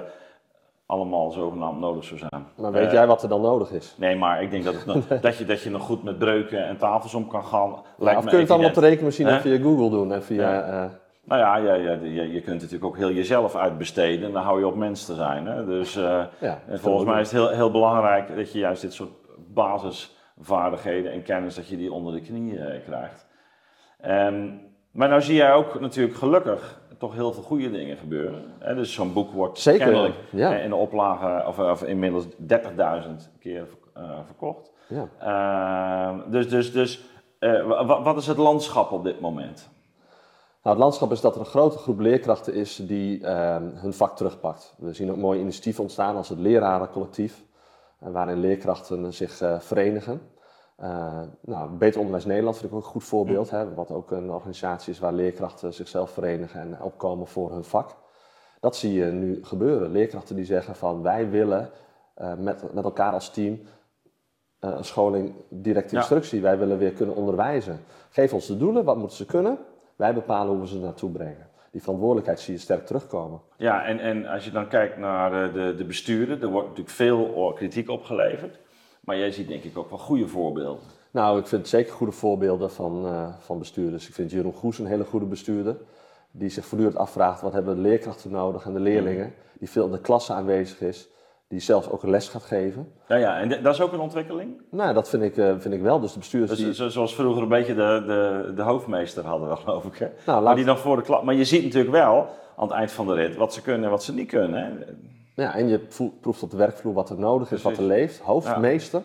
[0.86, 2.48] allemaal zogenaamd nodig zou zijn.
[2.56, 3.96] Maar weet uh, jij wat er dan nodig is?
[3.98, 6.78] Nee, maar ik denk dat, het dat, je, dat je nog goed met breuken en
[6.78, 7.76] tafels om kan gaan.
[8.00, 10.52] Ja, of kun je het allemaal op de rekenmachine via Google doen en via...
[10.52, 10.84] Ja.
[10.84, 10.90] Uh,
[11.30, 14.68] nou ja, je, je, je, kunt natuurlijk ook heel jezelf uitbesteden en dan hou je
[14.68, 15.46] op mens te zijn.
[15.46, 15.66] Hè?
[15.66, 19.12] Dus uh, ja, volgens mij is het heel, heel belangrijk dat je juist dit soort
[19.48, 23.28] basisvaardigheden en kennis, dat je die onder de knie uh, krijgt.
[24.06, 24.62] Um,
[24.92, 28.44] maar nou zie jij ook natuurlijk gelukkig toch heel veel goede dingen gebeuren.
[28.60, 28.76] Hè?
[28.76, 30.56] Dus zo'n boek wordt Zeker, kennelijk ja.
[30.56, 32.30] in de oplage, of, of inmiddels 30.000
[33.40, 33.68] keer
[33.98, 34.72] uh, verkocht.
[34.88, 35.08] Ja.
[35.20, 37.04] Ehm, dus dus, dus
[37.86, 39.70] wat is het landschap op dit moment?
[40.64, 44.16] Nou, het landschap is dat er een grote groep leerkrachten is die uh, hun vak
[44.16, 44.74] terugpakt.
[44.78, 47.44] We zien ook mooie initiatieven ontstaan als het lerarencollectief,
[48.04, 50.22] uh, waarin leerkrachten zich uh, verenigen.
[51.42, 54.94] nou, Beter Onderwijs Nederland vind ik ook een goed voorbeeld, hè, wat ook een organisatie
[54.94, 57.96] is waar leerkrachten zichzelf verenigen en opkomen voor hun vak.
[58.60, 59.92] Dat zie je nu gebeuren.
[59.92, 61.70] Leerkrachten die zeggen van wij willen
[62.38, 63.60] met, met elkaar als team
[64.60, 66.44] een scholing directe instructie, ja.
[66.44, 67.80] wij willen weer kunnen onderwijzen.
[68.10, 69.58] Geef ons de doelen, wat moeten ze kunnen?
[70.00, 71.48] Wij bepalen hoe we ze naartoe brengen.
[71.72, 73.42] Die verantwoordelijkheid zie je sterk terugkomen.
[73.58, 77.54] Ja, en, en als je dan kijkt naar de, de besturen, er wordt natuurlijk veel
[77.56, 78.60] kritiek opgeleverd.
[79.00, 80.84] Maar jij ziet denk ik ook wel goede voorbeelden.
[81.12, 84.08] Nou, ik vind zeker goede voorbeelden van, uh, van bestuurders.
[84.08, 85.78] Ik vind Jeroen Goes een hele goede bestuurder.
[86.32, 89.34] Die zich voortdurend afvraagt, wat hebben de leerkrachten nodig en de leerlingen.
[89.60, 91.10] Die veel in de klasse aanwezig is
[91.50, 92.92] die zelfs ook een les gaat geven.
[93.08, 93.40] Ja, ja.
[93.40, 94.62] en dat is ook een ontwikkeling?
[94.72, 96.00] Nou, dat vind ik, uh, vind ik wel.
[96.00, 96.90] Dus de bestuurders dus, die...
[96.90, 99.98] Zoals vroeger een beetje de, de, de hoofdmeester hadden we geloof ik.
[99.98, 100.08] Hè?
[100.26, 101.24] Nou, maar die nog voor de klas...
[101.24, 102.28] Maar je ziet natuurlijk wel
[102.58, 104.64] aan het eind van de rit wat ze kunnen en wat ze niet kunnen.
[104.64, 104.72] Hè?
[105.44, 105.80] Ja, en je
[106.22, 108.20] proeft op de werkvloer wat er nodig is, wat er leeft.
[108.20, 109.02] Hoofdmeester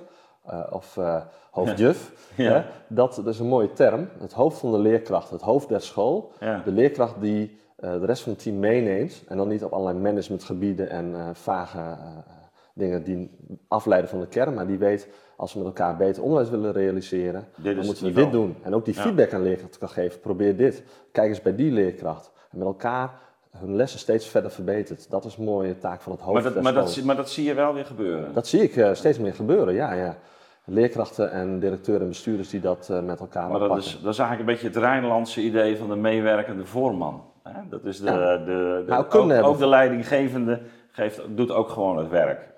[0.47, 0.67] ja.
[0.69, 1.21] uh, of uh,
[1.51, 2.53] hoofdjuf, ja.
[2.53, 2.63] Hè?
[2.89, 4.09] Dat, dat, is een mooie term.
[4.19, 6.33] Het hoofd van de leerkracht, het hoofd der school.
[6.41, 6.63] Ja.
[6.65, 9.23] De leerkracht die de rest van het team meeneemt.
[9.29, 11.97] En dan niet op allerlei managementgebieden en vage
[12.75, 13.31] dingen die
[13.69, 17.47] afleiden van de kern, maar die weet als we met elkaar beter onderwijs willen realiseren,
[17.57, 18.57] dit dan moeten we dit doen.
[18.63, 19.37] En ook die feedback ja.
[19.37, 20.21] aan leerkrachten kan geven.
[20.21, 20.83] Probeer dit.
[21.13, 22.33] Kijk eens bij die leerkracht.
[22.51, 23.11] En met elkaar
[23.51, 25.11] hun lessen steeds verder verbeterd.
[25.11, 26.43] Dat is een mooie taak van het hoofd.
[26.43, 28.33] Maar dat, maar dat, maar dat zie je wel weer gebeuren?
[28.33, 29.93] Dat zie ik uh, steeds meer gebeuren, ja.
[29.93, 30.17] ja.
[30.67, 34.19] Leerkrachten en directeuren en bestuurders die dat uh, met elkaar Maar dat is, dat is
[34.19, 37.25] eigenlijk een beetje het Rijnlandse idee van de meewerkende voorman.
[37.49, 37.69] Hè?
[37.69, 38.37] Dat is de, ja.
[38.37, 42.53] de, de, nou, ook, ook de leidinggevende geeft, doet ook gewoon het werk.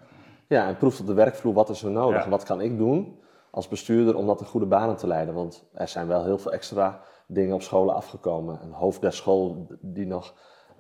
[0.48, 2.24] Ja, en proeft op de werkvloer wat is er nodig.
[2.24, 2.30] Ja.
[2.30, 3.18] Wat kan ik doen
[3.50, 5.34] als bestuurder om dat in goede banen te leiden.
[5.34, 8.58] Want er zijn wel heel veel extra dingen op scholen afgekomen.
[8.62, 10.34] Een hoofd der school die nog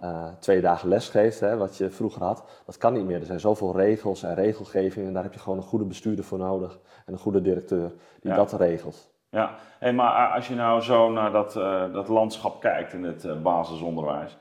[0.04, 3.20] uh, twee dagen les geeft, hè, wat je vroeger had, dat kan niet meer.
[3.20, 6.38] Er zijn zoveel regels en regelgeving en daar heb je gewoon een goede bestuurder voor
[6.38, 6.78] nodig.
[7.06, 9.10] En een goede directeur die dat regelt.
[9.30, 13.24] Ja, hey, maar als je nou zo naar dat, uh, dat landschap kijkt in het
[13.24, 14.36] uh, basisonderwijs.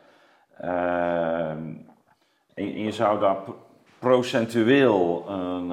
[0.58, 1.74] Ehm,
[2.54, 3.38] en, je zou daar
[4.00, 5.70] procentueel een,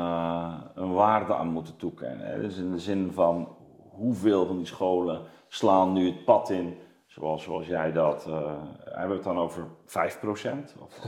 [0.74, 2.26] een waarde aan moeten toekennen.
[2.26, 2.40] Hè?
[2.40, 3.56] Dus in de zin van
[3.90, 6.78] hoeveel van die scholen slaan nu het pad in
[7.12, 8.26] zoals, zoals jij dat.
[8.28, 8.34] Uh,
[8.84, 9.92] hebben we het dan over 5%?
[10.80, 10.98] Of?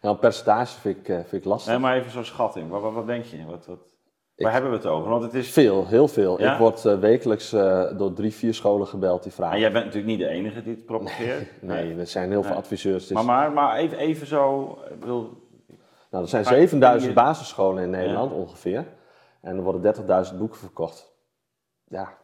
[0.00, 1.72] Ja, een percentage vind ik, uh, vind ik lastig.
[1.72, 2.70] Nee, maar even zo'n schatting.
[2.70, 3.44] Wat, wat, wat denk je?
[3.46, 3.97] Wat, wat,
[4.44, 5.10] waar hebben we het over?
[5.10, 5.50] Want het is...
[5.50, 6.40] Veel, heel veel.
[6.40, 7.50] Ik word uh, wekelijks
[7.96, 9.54] door drie, vier scholen gebeld die vragen.
[9.54, 11.62] En jij bent natuurlijk niet de enige die het propageert.
[11.62, 13.06] Nee, nee, er zijn heel veel adviseurs.
[13.06, 13.16] Dus...
[13.16, 14.78] Maar, maar, maar even, even zo.
[15.00, 15.46] Wil...
[16.10, 18.84] Nou, er zijn 7000 basisscholen in Nederland ongeveer.
[19.40, 19.94] En er worden
[20.32, 21.12] 30.000 boeken verkocht.
[21.84, 22.17] Ja,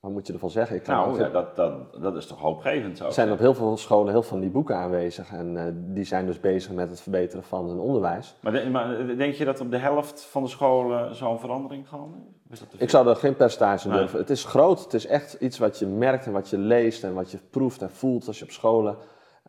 [0.00, 0.76] wat moet je ervan zeggen?
[0.76, 3.04] Ik nou, ja, dat, dat, dat is toch hoopgevend zo.
[3.04, 6.04] Er zijn op heel veel scholen heel veel van die boeken aanwezig en uh, die
[6.04, 8.36] zijn dus bezig met het verbeteren van hun onderwijs.
[8.40, 12.14] Maar, de, maar, denk je dat op de helft van de scholen zo'n verandering kan?
[12.76, 13.98] Ik zou er geen percentage nee.
[13.98, 14.18] durven.
[14.18, 17.14] Het is groot, het is echt iets wat je merkt en wat je leest en
[17.14, 18.96] wat je proeft en voelt als je op scholen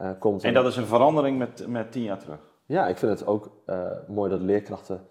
[0.01, 0.43] uh, komt.
[0.43, 2.39] En dat is een verandering met, met tien jaar terug?
[2.65, 5.07] Ja, ik vind het ook uh, mooi dat leerkrachten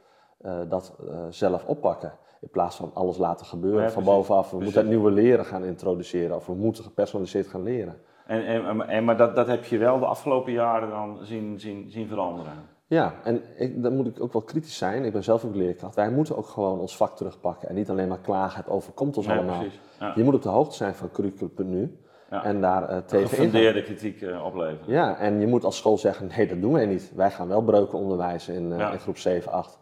[0.68, 0.96] dat
[1.30, 2.12] zelf oppakken.
[2.40, 4.50] In plaats van alles laten gebeuren van bovenaf.
[4.50, 8.00] We moeten het nieuwe leren gaan introduceren of we moeten gepersonaliseerd gaan leren.
[8.26, 11.90] En, en, en, maar dat, dat heb je wel de afgelopen jaren dan zien, zien,
[11.90, 12.52] zien veranderen?
[12.86, 15.04] Ja, en ik, dan moet ik ook wel kritisch zijn.
[15.04, 15.94] Ik ben zelf ook leerkracht.
[15.94, 19.28] Wij moeten ook gewoon ons vak terugpakken en niet alleen maar klagen, het overkomt ons
[19.28, 19.62] allemaal.
[20.00, 20.12] Ja.
[20.14, 21.98] Je moet op de hoogte zijn van curriculum.nu
[22.30, 22.44] ja.
[22.44, 24.92] en daar uh, tegen Gefundeerde kritiek uh, opleveren.
[24.92, 27.12] Ja, en je moet als school zeggen, nee dat doen wij niet.
[27.14, 29.78] Wij gaan wel breuken onderwijzen in, uh, in groep 7, 8.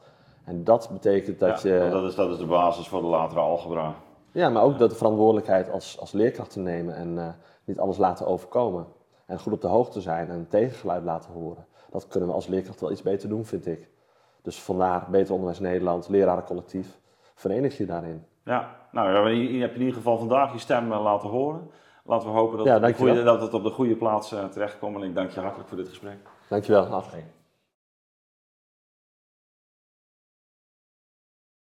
[0.48, 1.90] En dat betekent dat ja, je.
[1.90, 3.94] Dat is, dat is de basis voor de latere algebra.
[4.32, 7.28] Ja, maar ook dat de verantwoordelijkheid als, als leerkracht te nemen en uh,
[7.64, 8.86] niet alles laten overkomen.
[9.26, 11.66] En goed op de hoogte zijn en tegengeluid laten horen.
[11.90, 13.88] Dat kunnen we als leerkracht wel iets beter doen, vind ik.
[14.42, 16.98] Dus vandaar Beter Onderwijs Nederland, lerarencollectief.
[17.34, 18.24] Verenig je daarin.
[18.44, 21.70] Ja, nou, je hebt in ieder geval vandaag je stem uh, laten horen.
[22.04, 24.96] Laten we hopen dat, ja, het, goede, dat het op de goede plaats uh, terechtkomt.
[24.96, 26.16] En ik dank je hartelijk voor dit gesprek.
[26.48, 26.84] Dankjewel.
[26.84, 27.24] Afgeen.